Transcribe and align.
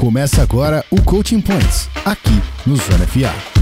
Começa 0.00 0.40
agora 0.40 0.82
o 0.90 1.02
Coaching 1.02 1.42
Points, 1.42 1.90
aqui 2.06 2.42
no 2.64 2.74
Zona 2.74 3.06
FA. 3.06 3.59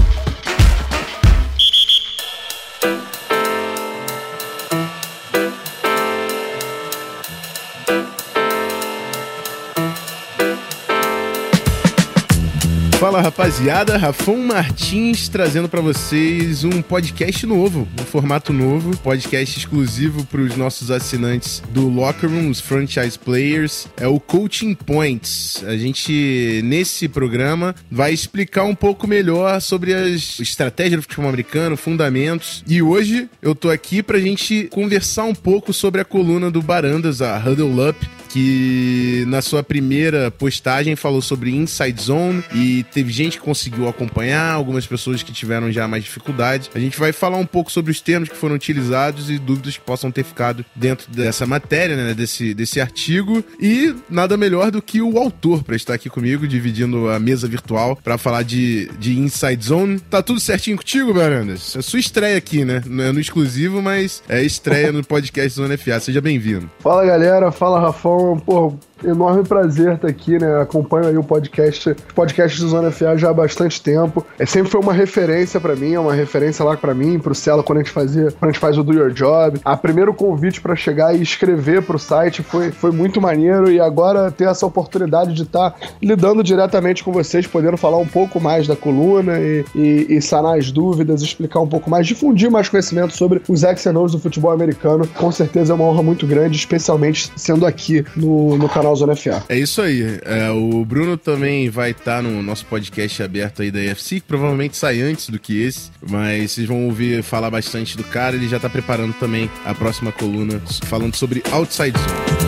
Fala 13.19 13.31
rapaziada, 13.31 13.97
Rafão 13.97 14.37
Martins 14.37 15.27
trazendo 15.27 15.67
para 15.67 15.81
vocês 15.81 16.63
um 16.63 16.81
podcast 16.81 17.45
novo, 17.45 17.85
um 17.99 18.05
formato 18.05 18.53
novo, 18.53 18.95
podcast 18.99 19.59
exclusivo 19.59 20.23
para 20.23 20.39
os 20.39 20.55
nossos 20.55 20.89
assinantes 20.89 21.61
do 21.71 21.89
Locker 21.89 22.29
Room, 22.29 22.49
os 22.49 22.61
franchise 22.61 23.19
players, 23.19 23.89
é 23.97 24.07
o 24.07 24.21
Coaching 24.21 24.73
Points. 24.73 25.61
A 25.67 25.75
gente 25.75 26.61
nesse 26.63 27.09
programa 27.09 27.75
vai 27.91 28.13
explicar 28.13 28.63
um 28.63 28.75
pouco 28.75 29.05
melhor 29.05 29.59
sobre 29.59 29.93
as 29.93 30.39
estratégias 30.39 31.01
do 31.01 31.01
futebol 31.01 31.27
americano, 31.27 31.75
fundamentos. 31.75 32.63
E 32.65 32.81
hoje 32.81 33.29
eu 33.41 33.53
tô 33.53 33.69
aqui 33.69 34.01
pra 34.01 34.17
gente 34.17 34.69
conversar 34.71 35.25
um 35.25 35.35
pouco 35.35 35.73
sobre 35.73 35.99
a 35.99 36.05
coluna 36.05 36.49
do 36.49 36.61
Barandas, 36.61 37.21
a 37.21 37.37
Huddle 37.37 37.89
Up, 37.89 38.09
que 38.29 39.25
na 39.27 39.41
sua 39.41 39.63
primeira 39.63 40.31
postagem 40.31 40.95
falou 40.95 41.21
sobre 41.21 41.49
Inside 41.51 42.01
Zone 42.01 42.43
e 42.53 42.85
teve 42.93 43.11
gente 43.11 43.37
que 43.37 43.43
conseguiu 43.43 43.87
acompanhar, 43.87 44.53
algumas 44.53 44.85
pessoas 44.85 45.23
que 45.23 45.33
tiveram 45.33 45.71
já 45.71 45.87
mais 45.87 46.03
dificuldade. 46.03 46.69
A 46.73 46.79
gente 46.79 46.97
vai 46.97 47.11
falar 47.11 47.37
um 47.37 47.45
pouco 47.45 47.71
sobre 47.71 47.91
os 47.91 47.99
termos 47.99 48.29
que 48.29 48.35
foram 48.35 48.55
utilizados 48.55 49.29
e 49.29 49.37
dúvidas 49.39 49.77
que 49.77 49.83
possam 49.83 50.11
ter 50.11 50.23
ficado 50.23 50.63
dentro 50.75 51.09
dessa 51.11 51.45
matéria, 51.45 51.95
né, 51.95 52.13
desse, 52.13 52.53
desse 52.53 52.79
artigo. 52.79 53.43
E 53.59 53.95
nada 54.09 54.37
melhor 54.37 54.69
do 54.69 54.81
que 54.81 55.01
o 55.01 55.17
autor 55.17 55.63
para 55.63 55.75
estar 55.75 55.95
aqui 55.95 56.09
comigo, 56.09 56.47
dividindo 56.47 57.09
a 57.09 57.19
mesa 57.19 57.47
virtual 57.47 57.95
para 57.95 58.17
falar 58.17 58.43
de, 58.43 58.89
de 58.99 59.17
Inside 59.17 59.65
Zone. 59.65 59.99
Tá 60.01 60.21
tudo 60.21 60.39
certinho 60.39 60.77
contigo, 60.77 61.13
Barandas? 61.13 61.75
É 61.75 61.81
sua 61.81 61.99
estreia 61.99 62.37
aqui, 62.37 62.63
né? 62.63 62.83
Não 62.85 63.05
é 63.05 63.11
no 63.11 63.19
exclusivo, 63.19 63.81
mas 63.81 64.21
é 64.29 64.43
estreia 64.43 64.91
no 64.91 65.03
podcast 65.03 65.49
Zona 65.55 65.77
FA. 65.77 65.99
Seja 65.99 66.21
bem-vindo. 66.21 66.69
Fala, 66.79 67.03
galera. 67.05 67.51
Fala, 67.51 67.79
Rafão. 67.79 68.18
Pô, 68.45 68.73
enorme 69.03 69.43
prazer 69.43 69.95
estar 69.95 70.07
aqui, 70.07 70.37
né? 70.39 70.61
Acompanho 70.61 71.07
aí 71.07 71.17
o 71.17 71.23
podcast, 71.23 71.95
podcast 72.15 72.59
do 72.59 72.67
Zona 72.67 72.91
FA 72.91 73.17
já 73.17 73.29
há 73.29 73.33
bastante 73.33 73.81
tempo. 73.81 74.25
É 74.37 74.45
sempre 74.45 74.71
foi 74.71 74.81
uma 74.81 74.93
referência 74.93 75.59
para 75.59 75.75
mim, 75.75 75.93
é 75.93 75.99
uma 75.99 76.13
referência 76.13 76.63
lá 76.63 76.75
para 76.75 76.93
mim, 76.93 77.19
pro 77.19 77.35
Celo 77.35 77.63
quando 77.63 77.79
a 77.79 77.81
gente 77.81 77.91
fazia, 77.91 78.31
quando 78.31 78.49
a 78.49 78.51
gente 78.51 78.59
faz 78.59 78.77
o 78.77 78.83
Do 78.83 78.93
Your 78.93 79.11
Job. 79.11 79.59
A 79.63 79.77
primeiro 79.77 80.13
convite 80.13 80.61
para 80.61 80.75
chegar 80.75 81.15
e 81.15 81.21
escrever 81.21 81.81
pro 81.83 81.99
site 81.99 82.43
foi, 82.43 82.71
foi 82.71 82.91
muito 82.91 83.21
maneiro 83.21 83.71
e 83.71 83.79
agora 83.79 84.31
ter 84.31 84.47
essa 84.47 84.65
oportunidade 84.65 85.33
de 85.33 85.43
estar 85.43 85.71
tá 85.71 85.87
lidando 86.01 86.43
diretamente 86.43 87.03
com 87.03 87.11
vocês, 87.11 87.47
podendo 87.47 87.77
falar 87.77 87.97
um 87.97 88.07
pouco 88.07 88.39
mais 88.39 88.67
da 88.67 88.75
coluna 88.75 89.39
e, 89.39 89.65
e, 89.75 90.17
e 90.17 90.21
sanar 90.21 90.57
as 90.57 90.71
dúvidas, 90.71 91.21
explicar 91.21 91.59
um 91.59 91.67
pouco 91.67 91.89
mais, 91.89 92.07
difundir 92.07 92.51
mais 92.51 92.69
conhecimento 92.69 93.15
sobre 93.15 93.41
os 93.47 93.63
ex 93.63 93.79
do 94.11 94.19
futebol 94.19 94.51
americano, 94.51 95.07
com 95.07 95.31
certeza 95.31 95.71
é 95.71 95.75
uma 95.75 95.85
honra 95.85 96.03
muito 96.03 96.27
grande, 96.27 96.57
especialmente 96.57 97.31
sendo 97.35 97.65
aqui 97.65 98.05
no, 98.15 98.57
no 98.57 98.67
canal 98.67 98.88
Zona 98.95 99.15
FA. 99.15 99.43
É 99.49 99.57
isso 99.57 99.81
aí. 99.81 100.19
É, 100.23 100.49
o 100.49 100.83
Bruno 100.85 101.17
também 101.17 101.69
vai 101.69 101.91
estar 101.91 102.17
tá 102.17 102.21
no 102.21 102.41
nosso 102.41 102.65
podcast 102.65 103.21
aberto 103.23 103.61
aí 103.61 103.71
da 103.71 103.79
EFC, 103.79 104.15
que 104.15 104.27
provavelmente 104.27 104.77
sai 104.77 105.01
antes 105.01 105.29
do 105.29 105.39
que 105.39 105.61
esse, 105.61 105.91
mas 106.07 106.51
vocês 106.51 106.67
vão 106.67 106.85
ouvir 106.85 107.23
falar 107.23 107.49
bastante 107.49 107.97
do 107.97 108.03
cara. 108.03 108.35
Ele 108.35 108.47
já 108.47 108.57
está 108.57 108.69
preparando 108.69 109.13
também 109.13 109.49
a 109.65 109.73
próxima 109.73 110.11
coluna 110.11 110.61
falando 110.85 111.15
sobre 111.15 111.43
Outside 111.51 111.97
Zone. 111.97 112.38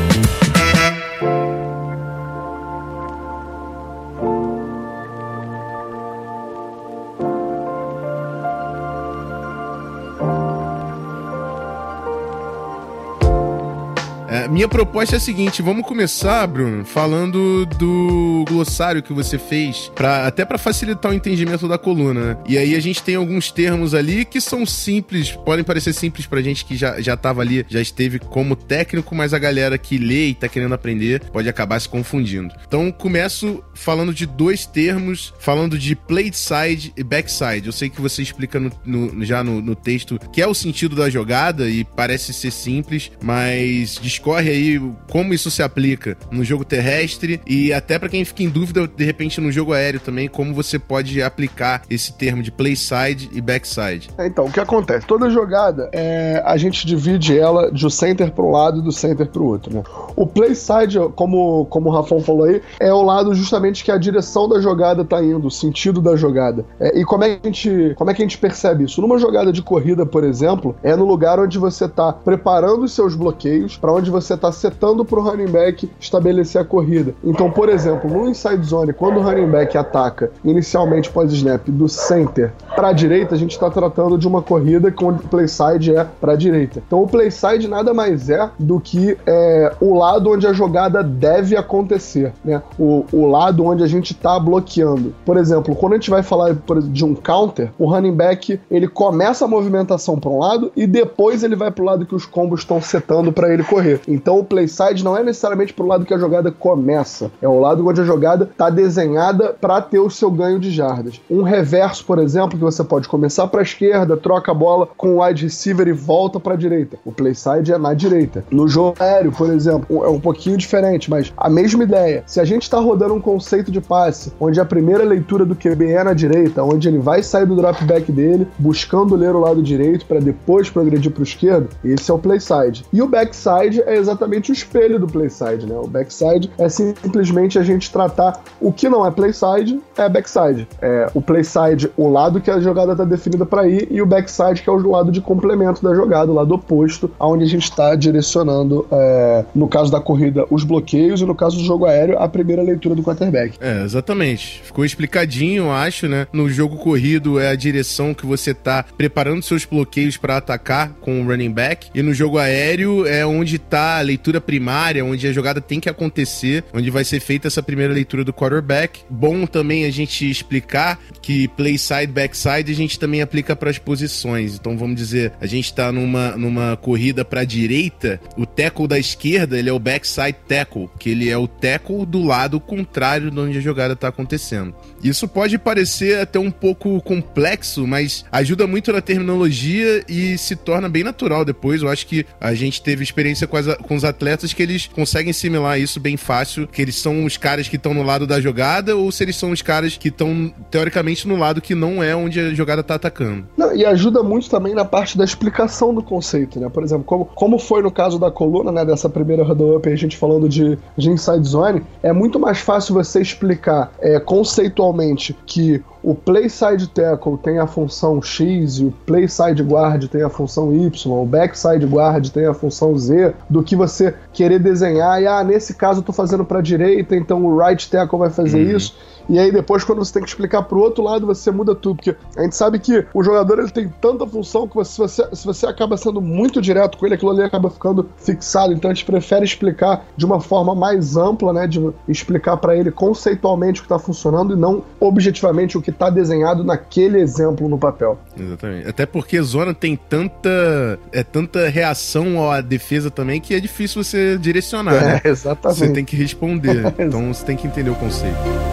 Minha 14.50 14.68
proposta 14.68 15.16
é 15.16 15.18
a 15.18 15.20
seguinte: 15.20 15.62
vamos 15.62 15.86
começar, 15.86 16.48
Bruno, 16.48 16.86
falando 16.86 17.66
do 17.66 18.46
glossário 18.48 19.04
que 19.04 19.12
você 19.12 19.38
fez, 19.38 19.92
pra, 19.94 20.26
até 20.26 20.46
para 20.46 20.58
facilitar 20.58 21.12
o 21.12 21.16
entendimento 21.16 21.68
da 21.68 21.78
coluna. 21.78 22.22
Né? 22.22 22.38
E 22.48 22.58
aí 22.58 22.76
a 22.76 22.80
gente 22.80 23.04
tem 23.04 23.16
alguns 23.16 23.52
termos 23.52 23.94
ali 23.94 24.24
que 24.24 24.40
são 24.40 24.66
simples, 24.66 25.32
podem 25.32 25.64
parecer 25.64 25.94
simples 25.94 26.26
pra 26.26 26.42
gente 26.42 26.64
que 26.64 26.76
já, 26.76 27.02
já 27.02 27.18
tava 27.18 27.42
ali, 27.42 27.66
já 27.68 27.82
esteve 27.82 28.20
como 28.20 28.56
técnico, 28.56 29.14
mas 29.14 29.34
a 29.34 29.40
galera 29.40 29.78
que 29.78 29.98
lê 29.98 30.28
e 30.28 30.34
tá 30.34 30.48
querendo 30.48 30.74
aprender 30.74 31.22
pode 31.32 31.50
acabar 31.50 31.80
se 31.80 31.90
confundindo. 31.90 32.54
Então 32.66 32.92
começo 32.92 33.64
falando 33.74 34.14
de 34.14 34.26
dois 34.26 34.66
termos, 34.66 35.34
falando 35.40 35.78
de 35.78 35.96
plate 35.96 36.38
side 36.38 36.94
e 36.96 37.04
backside. 37.04 37.66
Eu 37.66 37.74
sei 37.74 37.90
que 37.90 38.00
você 38.00 38.22
explica 38.22 38.60
no, 38.60 38.72
no, 38.86 39.26
já 39.26 39.44
no, 39.44 39.62
no 39.62 39.76
texto 39.76 40.20
que 40.32 40.42
é 40.42 40.48
o 40.48 40.54
sentido 40.54 40.96
da 40.96 41.10
jogada 41.10 41.70
e 41.70 41.84
parece 41.84 42.34
ser 42.34 42.52
simples, 42.52 43.12
mas 43.22 44.00
discorre 44.22 44.52
aí 44.52 44.94
como 45.12 45.34
isso 45.34 45.50
se 45.50 45.64
aplica 45.64 46.16
no 46.30 46.44
jogo 46.44 46.64
terrestre 46.64 47.42
e 47.48 47.74
até 47.74 47.98
para 47.98 48.08
quem 48.08 48.24
fica 48.24 48.44
em 48.44 48.50
dúvida, 48.50 48.88
de 48.88 49.04
repente, 49.04 49.42
no 49.42 49.52
jogo 49.52 49.74
aéreo 49.74 50.00
também, 50.00 50.28
como 50.28 50.54
você 50.54 50.78
pode 50.78 51.22
aplicar 51.24 51.82
esse 51.90 52.14
termo 52.14 52.44
de 52.44 52.52
play 52.52 52.76
side 52.76 53.30
e 53.34 53.42
backside. 53.42 54.10
É, 54.18 54.28
então, 54.28 54.46
o 54.46 54.52
que 54.52 54.60
acontece? 54.60 55.08
Toda 55.08 55.30
jogada, 55.30 55.90
é, 55.92 56.42
a 56.46 56.56
gente 56.56 56.86
divide 56.86 57.38
ela 57.38 57.72
do 57.72 57.90
center 57.90 58.32
para 58.32 58.44
um 58.44 58.52
lado 58.52 58.80
e 58.80 58.84
do 58.84 58.92
center 58.92 59.28
para 59.28 59.42
o 59.42 59.46
outro. 59.46 59.74
Né? 59.74 59.84
O 60.16 60.28
play 60.28 60.54
side, 60.54 61.00
como, 61.16 61.66
como 61.66 61.90
o 61.90 61.92
Rafão 61.92 62.20
falou 62.22 62.44
aí, 62.44 62.62
é 62.80 62.94
o 62.94 63.02
lado 63.02 63.34
justamente 63.34 63.84
que 63.84 63.92
a 63.92 63.98
direção 63.98 64.48
da 64.48 64.60
jogada 64.60 65.02
está 65.02 65.22
indo, 65.24 65.48
o 65.48 65.52
sentido 65.52 66.00
da 66.00 66.16
jogada. 66.16 66.64
É, 66.80 67.00
e 67.00 67.04
como 67.04 67.24
é, 67.24 67.36
que 67.36 67.48
a 67.48 67.52
gente, 67.52 67.94
como 67.96 68.12
é 68.12 68.14
que 68.14 68.22
a 68.22 68.26
gente 68.26 68.38
percebe 68.38 68.84
isso? 68.84 69.02
Numa 69.02 69.18
jogada 69.18 69.52
de 69.52 69.64
corrida, 69.64 70.06
por 70.06 70.24
exemplo, 70.24 70.76
é 70.84 70.96
no 70.96 71.06
lugar 71.06 71.40
onde 71.40 71.58
você 71.58 71.86
está 71.86 72.14
preparando 72.14 72.84
os 72.84 72.94
seus 72.94 73.16
bloqueios, 73.16 73.78
para 73.78 73.92
onde 73.92 74.11
você 74.12 74.32
você 74.32 74.36
está 74.36 74.52
setando 74.52 75.04
para 75.04 75.20
o 75.20 75.24
running 75.24 75.52
back 75.52 75.90
estabelecer 76.00 76.62
a 76.62 76.66
corrida. 76.66 77.14
Então, 77.24 77.50
por 77.50 77.70
exemplo, 77.70 78.10
no 78.10 78.30
inside 78.30 78.64
zone, 78.64 78.94
quando 78.94 79.18
o 79.18 79.22
running 79.22 79.50
back 79.50 79.78
ataca 79.78 80.32
inicialmente 80.44 81.10
pós-snap 81.10 81.68
do 81.68 81.90
center 81.90 82.54
para 82.76 82.90
a 82.90 82.94
direita, 82.94 83.36
a 83.36 83.38
gente 83.38 83.52
está 83.52 83.70
tratando 83.70 84.18
de 84.18 84.28
uma 84.28 84.42
corrida 84.42 84.94
onde 85.02 85.26
o 85.26 85.28
play 85.28 85.48
side 85.48 85.96
é 85.96 86.06
para 86.20 86.34
a 86.34 86.36
direita. 86.36 86.82
Então, 86.86 87.02
o 87.02 87.08
play 87.08 87.32
side 87.32 87.68
nada 87.68 87.94
mais 87.94 88.30
é 88.30 88.50
do 88.60 88.80
que 88.80 89.18
é, 89.26 89.74
o 89.82 89.98
lado 89.98 90.30
onde 90.30 90.46
a 90.46 90.54
jogada 90.54 91.04
deve 91.04 91.58
acontecer, 91.58 92.34
né? 92.44 92.62
O, 92.78 93.06
o 93.12 93.26
lado 93.26 93.66
onde 93.66 93.84
a 93.84 93.88
gente 93.88 94.14
está 94.14 94.40
bloqueando. 94.40 95.14
Por 95.26 95.38
exemplo, 95.38 95.76
quando 95.76 95.94
a 95.94 95.96
gente 95.96 96.10
vai 96.10 96.22
falar 96.22 96.54
de 96.54 97.04
um 97.04 97.16
counter, 97.16 97.72
o 97.78 97.86
running 97.86 98.14
back 98.14 98.60
ele 98.70 98.88
começa 98.88 99.46
a 99.46 99.48
movimentação 99.48 100.20
para 100.20 100.30
um 100.30 100.40
lado 100.40 100.72
e 100.76 100.86
depois 100.86 101.44
ele 101.44 101.56
vai 101.56 101.72
para 101.72 101.82
o 101.82 101.86
lado 101.86 102.06
que 102.06 102.16
os 102.16 102.26
combos 102.26 102.62
estão 102.62 102.82
setando 102.82 103.32
para 103.32 103.54
ele 103.54 103.64
correr. 103.64 104.01
Então 104.08 104.40
o 104.40 104.44
playside 104.44 105.04
não 105.04 105.18
é 105.18 105.24
necessariamente 105.24 105.74
pro 105.74 105.86
lado 105.86 106.06
que 106.06 106.14
a 106.14 106.18
jogada 106.18 106.52
começa, 106.52 107.32
é 107.42 107.48
o 107.48 107.60
lado 107.60 107.88
onde 107.88 108.02
a 108.02 108.06
jogada 108.06 108.50
tá 108.58 108.70
desenhada 108.70 109.56
para 109.60 109.82
ter 109.82 110.00
o 110.00 110.10
seu 110.10 110.30
ganho 110.30 110.60
de 110.60 110.72
jardas. 110.72 111.22
Um 111.30 111.44
reverso, 111.44 112.06
por 112.06 112.20
exemplo, 112.20 112.58
que 112.58 112.64
você 112.64 112.84
pode 112.84 113.08
começar 113.08 113.48
para 113.48 113.62
a 113.62 113.64
esquerda, 113.64 114.18
troca 114.18 114.52
a 114.52 114.56
bola 114.56 114.88
com 114.98 115.16
o 115.16 115.24
wide 115.24 115.44
receiver 115.44 115.88
e 115.88 115.94
volta 115.94 116.40
para 116.40 116.54
a 116.54 116.58
direita. 116.58 116.98
O 117.06 117.12
playside 117.12 117.74
é 117.74 117.78
na 117.78 117.94
direita. 117.94 118.44
No 118.52 118.68
jogo 118.68 118.96
aéreo, 119.00 119.32
por 119.32 119.50
exemplo, 119.50 120.04
é 120.04 120.10
um 120.10 120.20
pouquinho 120.20 120.58
diferente, 120.58 121.10
mas 121.10 121.34
a 121.36 121.50
mesma 121.50 121.84
ideia. 121.84 122.24
Se 122.26 122.40
a 122.40 122.46
gente 122.46 122.64
está 122.64 122.80
rodando 122.80 123.14
um 123.14 123.22
conceito 123.22 123.72
de 123.72 123.82
passe, 123.82 124.32
onde 124.40 124.60
a 124.60 124.66
primeira 124.66 125.04
leitura 125.04 125.46
do 125.46 125.56
QB 125.56 125.92
é 125.92 126.04
na 126.04 126.14
direita, 126.14 126.64
onde 126.64 126.88
ele 126.88 127.00
vai 127.00 127.24
sair 127.24 127.46
do 127.46 127.56
dropback 127.56 128.12
dele, 128.12 128.48
buscando 128.58 129.16
ler 129.16 129.36
o 129.36 129.40
lado 129.40 129.62
direito 129.62 130.06
para 130.06 130.20
depois 130.20 130.70
progredir 130.70 131.12
para 131.12 131.22
o 131.22 131.24
esquerdo, 131.24 131.70
esse 131.84 132.10
é 132.10 132.14
o 132.14 132.20
playside. 132.20 132.86
E 132.92 133.02
o 133.02 133.08
backside 133.08 133.82
é 133.86 133.91
exatamente 133.98 134.32
exatamente 134.32 134.52
o 134.52 134.54
espelho 134.54 135.00
do 135.00 135.08
playside, 135.08 135.66
né? 135.66 135.76
O 135.76 135.88
backside 135.88 136.50
é 136.58 136.70
simplesmente 136.70 137.58
a 137.58 137.64
gente 137.64 137.92
tratar 137.92 138.42
o 138.60 138.72
que 138.72 138.88
não 138.88 139.06
é 139.06 139.12
playside 139.12 139.80
é 139.98 140.08
backside. 140.08 140.68
É 140.82 141.10
o 141.14 141.22
playside, 141.22 141.92
o 141.98 142.10
lado 142.10 142.40
que 142.40 142.50
a 142.50 142.60
jogada 142.60 142.94
está 142.94 143.04
definida 143.04 143.46
para 143.46 143.68
ir, 143.68 143.88
e 143.92 144.02
o 144.02 144.06
backside, 144.06 144.62
que 144.62 144.70
é 144.70 144.72
o 144.72 144.90
lado 144.90 145.12
de 145.12 145.22
complemento 145.22 145.84
da 145.84 145.94
jogada, 145.94 146.32
o 146.32 146.36
lado 146.36 146.54
oposto, 146.54 147.12
aonde 147.20 147.44
a 147.44 147.48
gente 147.48 147.64
está 147.64 147.96
direcionando, 147.96 148.88
é, 148.92 149.46
no 149.54 149.68
caso 149.68 149.92
da 149.92 150.00
corrida, 150.00 150.46
os 150.50 150.64
bloqueios, 150.64 151.22
e 151.22 151.26
no 151.26 151.36
caso 151.36 151.58
do 151.58 151.64
jogo 151.64 151.86
aéreo, 151.86 152.18
a 152.18 152.28
primeira 152.28 152.62
leitura 152.62 152.96
do 152.96 153.04
quarterback. 153.04 153.58
É, 153.60 153.84
exatamente. 153.84 154.62
Ficou 154.64 154.86
explicadinho, 154.86 155.72
acho, 155.72 156.08
né? 156.08 156.28
No 156.32 156.50
jogo 156.50 156.78
corrido 156.78 157.40
é 157.40 157.50
a 157.50 157.56
direção 157.56 158.14
que 158.14 158.26
você 158.26 158.54
tá 158.54 158.86
preparando 158.98 159.44
seus 159.44 159.66
bloqueios 159.66 160.18
para 160.18 160.38
atacar 160.38 160.94
com 161.02 161.22
o 161.22 161.26
running 161.26 161.52
back, 161.52 161.90
e 161.94 162.02
no 162.02 162.14
jogo 162.14 162.38
aéreo 162.38 163.06
é 163.06 163.26
onde 163.26 163.60
tá 163.72 164.00
a 164.00 164.02
leitura 164.02 164.42
primária, 164.42 165.06
onde 165.06 165.26
a 165.26 165.32
jogada 165.32 165.62
tem 165.62 165.80
que 165.80 165.88
acontecer, 165.88 166.66
onde 166.74 166.90
vai 166.90 167.06
ser 167.06 167.22
feita 167.22 167.48
essa 167.48 167.64
primeira 167.64 167.94
leitura 167.94 168.22
do 168.22 168.34
quarterback. 168.34 169.00
Bom 169.10 169.46
também 169.46 169.86
a 169.86 169.90
gente 169.90 170.30
explicar 170.30 171.00
que 171.22 171.48
play 171.48 171.78
side, 171.78 172.08
backside, 172.08 172.70
a 172.70 172.76
gente 172.76 173.00
também 173.00 173.22
aplica 173.22 173.56
para 173.56 173.70
as 173.70 173.78
posições. 173.78 174.56
Então 174.56 174.78
vamos 174.78 174.98
dizer, 174.98 175.32
a 175.40 175.46
gente 175.46 175.66
está 175.66 175.90
numa, 175.90 176.36
numa 176.36 176.76
corrida 176.76 177.24
para 177.24 177.42
a 177.42 177.46
direita, 177.46 178.20
o 178.36 178.46
tackle 178.46 178.90
da 178.90 179.00
esquerda, 179.00 179.58
ele 179.58 179.70
é 179.70 179.74
o 179.74 179.80
backside 179.80 180.36
tackle, 180.50 180.90
que 181.00 181.10
ele 181.10 181.30
é 181.30 181.38
o 181.38 181.48
tackle 181.48 182.06
do 182.06 182.22
lado 182.22 182.60
contrário 182.60 183.32
de 183.32 183.40
onde 183.40 183.58
a 183.58 183.62
jogada 183.62 183.94
está 183.94 184.10
acontecendo. 184.10 184.76
Isso 185.02 185.30
pode 185.30 185.58
parecer 185.58 186.20
até 186.20 186.38
um 186.38 186.52
pouco 186.52 187.02
complexo, 187.02 187.88
mas 187.88 188.26
ajuda 188.34 188.68
muito 188.68 188.92
na 188.92 189.00
terminologia 189.00 190.04
e 190.10 190.38
se 190.38 190.58
torna 190.58 190.90
bem 190.90 191.06
natural 191.06 191.46
depois. 191.46 191.82
Eu 191.82 191.88
acho 191.88 192.06
que 192.06 192.26
a 192.40 192.54
gente 192.54 192.82
teve 192.82 193.02
experiência 193.02 193.48
com, 193.48 193.61
as, 193.68 193.76
com 193.78 193.96
os 193.96 194.04
atletas 194.04 194.54
que 194.54 194.62
eles 194.62 194.88
conseguem 194.88 195.32
assimilar 195.32 195.80
isso 195.80 196.00
bem 196.00 196.18
fácil, 196.18 196.68
que 196.68 196.82
eles 196.82 196.96
são 196.96 197.26
os 197.26 197.38
caras 197.38 197.68
que 197.68 197.76
estão 197.76 197.94
no 197.94 198.04
lado 198.04 198.28
da 198.28 198.40
jogada 198.40 198.96
ou 198.96 199.12
se 199.12 199.24
eles 199.24 199.36
são 199.36 199.52
os 199.52 199.62
caras 199.62 199.98
que 199.98 200.10
estão, 200.10 200.54
teoricamente, 200.70 201.28
no 201.28 201.36
lado 201.36 201.62
que 201.62 201.76
não 201.76 202.04
é 202.04 202.16
onde 202.16 202.40
a 202.40 202.54
jogada 202.54 202.84
tá 202.84 202.96
atacando. 202.96 203.46
Não, 203.58 203.76
e 203.76 203.86
ajuda 203.86 204.24
muito 204.24 204.50
também 204.50 204.74
na 204.74 204.86
parte 204.86 205.18
da 205.18 205.24
explicação 205.24 205.94
do 205.94 206.04
conceito, 206.04 206.60
né? 206.60 206.70
Por 206.70 206.84
exemplo, 206.84 207.04
como, 207.06 207.26
como 207.26 207.60
foi 207.60 207.82
no 207.82 207.92
caso 207.92 208.20
da 208.20 208.32
coluna, 208.32 208.72
né, 208.72 208.86
dessa 208.86 209.10
primeira 209.10 209.44
huddle 209.44 209.78
up, 209.78 209.90
a 209.90 209.96
gente 209.96 210.18
falando 210.18 210.48
de, 210.48 210.78
de 210.98 211.10
inside 211.10 211.48
zone, 211.48 211.82
é 212.04 212.12
muito 212.12 212.40
mais 212.40 212.60
fácil 212.60 212.94
você 212.94 213.22
explicar 213.22 213.92
é, 214.00 214.20
conceitualmente 214.20 215.36
que 215.46 215.84
o 216.04 216.16
play 216.16 216.50
side 216.50 216.88
tackle 216.90 217.38
tem 217.38 217.60
a 217.60 217.68
função 217.68 218.22
X 218.22 218.80
e 218.80 218.86
o 218.86 218.94
play 219.06 219.28
side 219.28 219.62
guard 219.62 220.08
tem 220.08 220.24
a 220.24 220.30
função 220.30 220.74
Y, 220.74 221.12
o 221.12 221.26
backside 221.26 221.86
guard 221.86 222.28
tem 222.30 222.46
a 222.46 222.54
função 222.54 222.98
Z, 222.98 223.34
do 223.50 223.62
que 223.62 223.76
você 223.76 224.14
querer 224.34 224.60
desenhar 224.60 225.22
e 225.22 225.28
ah, 225.28 225.44
nesse 225.44 225.76
caso 225.76 226.00
eu 226.00 226.04
tô 226.04 226.12
fazendo 226.12 226.44
para 226.44 226.62
direita, 226.62 227.16
então 227.16 227.46
o 227.46 227.58
right 227.58 227.90
tackle 227.90 228.18
vai 228.18 228.30
fazer 228.30 228.66
uhum. 228.66 228.78
isso. 228.78 228.96
E 229.30 229.40
aí 229.40 229.52
depois, 229.52 229.84
quando 229.84 230.00
você 230.00 230.14
tem 230.14 230.24
que 230.24 230.30
explicar 230.30 230.64
pro 230.64 230.80
outro 230.80 231.04
lado, 231.04 231.26
você 231.26 231.52
muda 231.52 231.76
tudo. 231.76 231.98
Porque 231.98 232.16
a 232.36 232.44
gente 232.44 232.56
sabe 232.56 232.80
que 232.80 233.06
o 233.14 233.24
jogador 233.24 233.60
ele 233.60 233.72
tem 233.72 233.90
tanta 234.02 234.26
função 234.26 234.68
que 234.68 234.76
você, 234.76 234.92
se, 234.92 234.98
você, 234.98 235.36
se 235.36 235.46
você 235.46 235.66
acaba 235.66 235.98
sendo 235.98 236.22
muito 236.22 236.62
direto 236.62 236.98
com 236.98 237.06
ele, 237.06 237.16
aquilo 237.16 237.32
ali 237.32 237.44
acaba 237.44 237.70
ficando 237.70 238.10
fixado. 238.18 238.74
Então 238.74 238.90
a 238.90 238.94
gente 238.94 239.06
prefere 239.06 239.46
explicar 239.46 240.06
de 240.16 240.26
uma 240.26 240.40
forma 240.40 240.74
mais 240.76 241.16
ampla, 241.16 241.54
né? 241.54 241.68
De 241.68 241.92
explicar 242.08 242.58
para 242.58 242.76
ele 242.76 242.92
conceitualmente 242.92 243.80
o 243.80 243.84
que 243.84 243.88
está 243.88 244.00
funcionando 244.00 244.54
e 244.54 244.56
não 244.56 244.84
objetivamente 245.00 245.78
o 245.78 245.82
que 245.82 245.90
está 245.90 246.10
desenhado 246.10 246.64
naquele 246.64 247.20
exemplo 247.20 247.68
no 247.68 247.78
papel. 247.78 248.20
Exatamente. 248.38 248.88
Até 248.88 249.06
porque 249.06 249.42
zona 249.42 249.74
tem 249.74 249.96
tanta, 249.96 251.00
é, 251.12 251.24
tanta 251.24 251.68
reação 251.70 252.52
à 252.52 252.62
defesa 252.62 253.10
também 253.10 253.40
que 253.40 253.54
é 253.54 253.60
difícil 253.60 254.04
você 254.04 254.38
direcionar, 254.38 254.96
é, 254.96 255.06
né? 255.06 255.22
Exatamente. 255.24 255.80
Você 255.80 255.90
tem 255.90 256.06
que 256.06 256.16
responder. 256.16 256.94
então 257.00 257.34
você 257.34 257.46
tem 257.46 257.56
que 257.56 257.68
entender 257.68 257.90
o 257.90 257.96
conceito. 257.96 258.71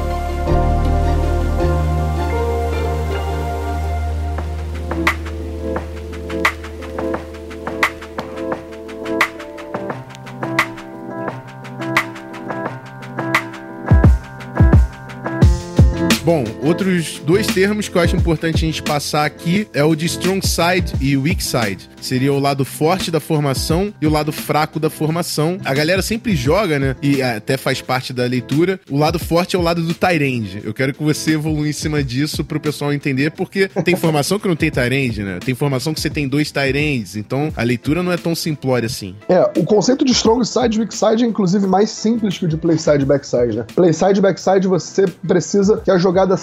Outros 16.98 17.20
dois 17.24 17.46
termos 17.46 17.88
que 17.88 17.96
eu 17.96 18.02
acho 18.02 18.16
importante 18.16 18.56
a 18.56 18.66
gente 18.66 18.82
passar 18.82 19.24
aqui 19.24 19.68
é 19.72 19.84
o 19.84 19.94
de 19.94 20.06
strong 20.06 20.44
side 20.46 20.92
e 21.00 21.16
weak 21.16 21.42
side. 21.42 21.88
Seria 22.00 22.32
o 22.32 22.38
lado 22.38 22.64
forte 22.64 23.10
da 23.10 23.20
formação 23.20 23.92
e 24.00 24.06
o 24.06 24.10
lado 24.10 24.32
fraco 24.32 24.78
da 24.80 24.90
formação. 24.90 25.58
A 25.64 25.74
galera 25.74 26.02
sempre 26.02 26.34
joga, 26.34 26.78
né? 26.78 26.96
E 27.02 27.22
até 27.22 27.56
faz 27.56 27.80
parte 27.80 28.12
da 28.12 28.24
leitura. 28.24 28.80
O 28.90 28.96
lado 28.96 29.18
forte 29.18 29.56
é 29.56 29.58
o 29.58 29.62
lado 29.62 29.82
do 29.82 29.94
Tyrande. 29.94 30.60
Eu 30.64 30.74
quero 30.74 30.92
que 30.92 31.02
você 31.02 31.32
evolua 31.32 31.68
em 31.68 31.72
cima 31.72 32.02
disso 32.02 32.44
pro 32.44 32.60
pessoal 32.60 32.92
entender, 32.92 33.30
porque 33.30 33.68
tem 33.84 33.96
formação 33.96 34.38
que 34.38 34.48
não 34.48 34.56
tem 34.56 34.70
Tyrande, 34.70 35.22
né? 35.22 35.38
Tem 35.44 35.54
formação 35.54 35.94
que 35.94 36.00
você 36.00 36.10
tem 36.10 36.28
dois 36.28 36.50
Tyrands. 36.50 37.16
Então 37.16 37.52
a 37.56 37.62
leitura 37.62 38.02
não 38.02 38.12
é 38.12 38.16
tão 38.16 38.34
simplória 38.34 38.86
assim. 38.86 39.14
É, 39.28 39.40
o 39.56 39.64
conceito 39.64 40.04
de 40.04 40.12
strong 40.12 40.44
side 40.44 40.76
e 40.76 40.80
weak 40.80 40.94
side 40.94 41.24
é 41.24 41.26
inclusive 41.26 41.66
mais 41.66 41.90
simples 41.90 42.38
que 42.38 42.44
o 42.44 42.48
de 42.48 42.56
play 42.56 42.78
side 42.78 43.02
e 43.02 43.06
backside, 43.06 43.56
né? 43.56 43.66
Play 43.74 43.92
side 43.92 44.18
e 44.18 44.22
backside 44.22 44.66
você 44.66 45.06
precisa 45.26 45.78
que 45.78 45.90
a 45.90 45.98
jogada 45.98 46.18
jogada 46.18 46.36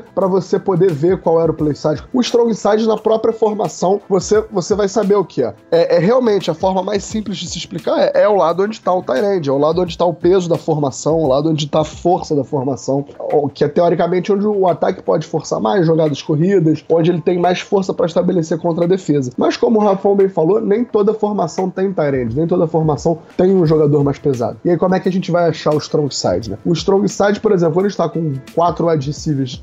para 0.00 0.26
você 0.26 0.58
poder 0.58 0.92
ver 0.92 1.20
qual 1.20 1.40
era 1.40 1.50
o 1.50 1.54
play 1.54 1.74
side. 1.74 2.02
O 2.12 2.20
strong 2.20 2.54
side 2.54 2.86
na 2.86 2.96
própria 2.96 3.32
formação, 3.32 4.00
você, 4.08 4.42
você 4.50 4.74
vai 4.74 4.88
saber 4.88 5.16
o 5.16 5.24
que 5.24 5.42
é. 5.42 5.54
é. 5.70 5.96
é 5.96 5.98
realmente 5.98 6.50
a 6.50 6.54
forma 6.54 6.82
mais 6.82 7.04
simples 7.04 7.38
de 7.38 7.48
se 7.48 7.58
explicar 7.58 7.98
é, 7.98 8.22
é 8.22 8.28
o 8.28 8.36
lado 8.36 8.62
onde 8.62 8.76
está 8.76 8.92
o 8.92 9.02
Tyrande, 9.02 9.48
é 9.48 9.52
o 9.52 9.58
lado 9.58 9.80
onde 9.80 9.92
está 9.92 10.04
o 10.04 10.14
peso 10.14 10.48
da 10.48 10.56
formação, 10.56 11.18
o 11.18 11.28
lado 11.28 11.50
onde 11.50 11.64
está 11.64 11.80
a 11.80 11.84
força 11.84 12.34
da 12.34 12.44
formação, 12.44 13.04
que 13.52 13.64
é 13.64 13.68
teoricamente 13.68 14.32
onde 14.32 14.46
o 14.46 14.68
ataque 14.68 15.02
pode 15.02 15.26
forçar 15.26 15.60
mais 15.60 15.86
jogadas 15.86 16.22
corridas, 16.22 16.84
onde 16.88 17.10
ele 17.10 17.20
tem 17.20 17.38
mais 17.38 17.60
força 17.60 17.92
para 17.92 18.06
estabelecer 18.06 18.58
contra 18.58 18.84
a 18.84 18.88
defesa. 18.88 19.32
Mas 19.36 19.56
como 19.56 19.80
o 19.80 19.82
Rafão 19.82 20.14
bem 20.14 20.28
falou, 20.28 20.60
nem 20.60 20.84
toda 20.84 21.14
formação 21.14 21.70
tem 21.70 21.92
Tyrande, 21.92 22.36
nem 22.36 22.46
toda 22.46 22.66
formação 22.66 23.18
tem 23.36 23.54
um 23.54 23.66
jogador 23.66 24.02
mais 24.02 24.18
pesado. 24.18 24.58
E 24.64 24.70
aí 24.70 24.76
como 24.76 24.94
é 24.94 25.00
que 25.00 25.08
a 25.08 25.12
gente 25.12 25.30
vai 25.30 25.48
achar 25.48 25.74
o 25.74 25.78
strong 25.78 26.14
side, 26.14 26.50
né? 26.50 26.58
O 26.64 26.72
strong 26.72 27.08
side, 27.08 27.40
por 27.40 27.52
exemplo, 27.52 27.74
quando 27.74 27.86
está 27.86 28.08
com 28.08 28.34
quatro 28.54 28.88
wide 28.88 29.12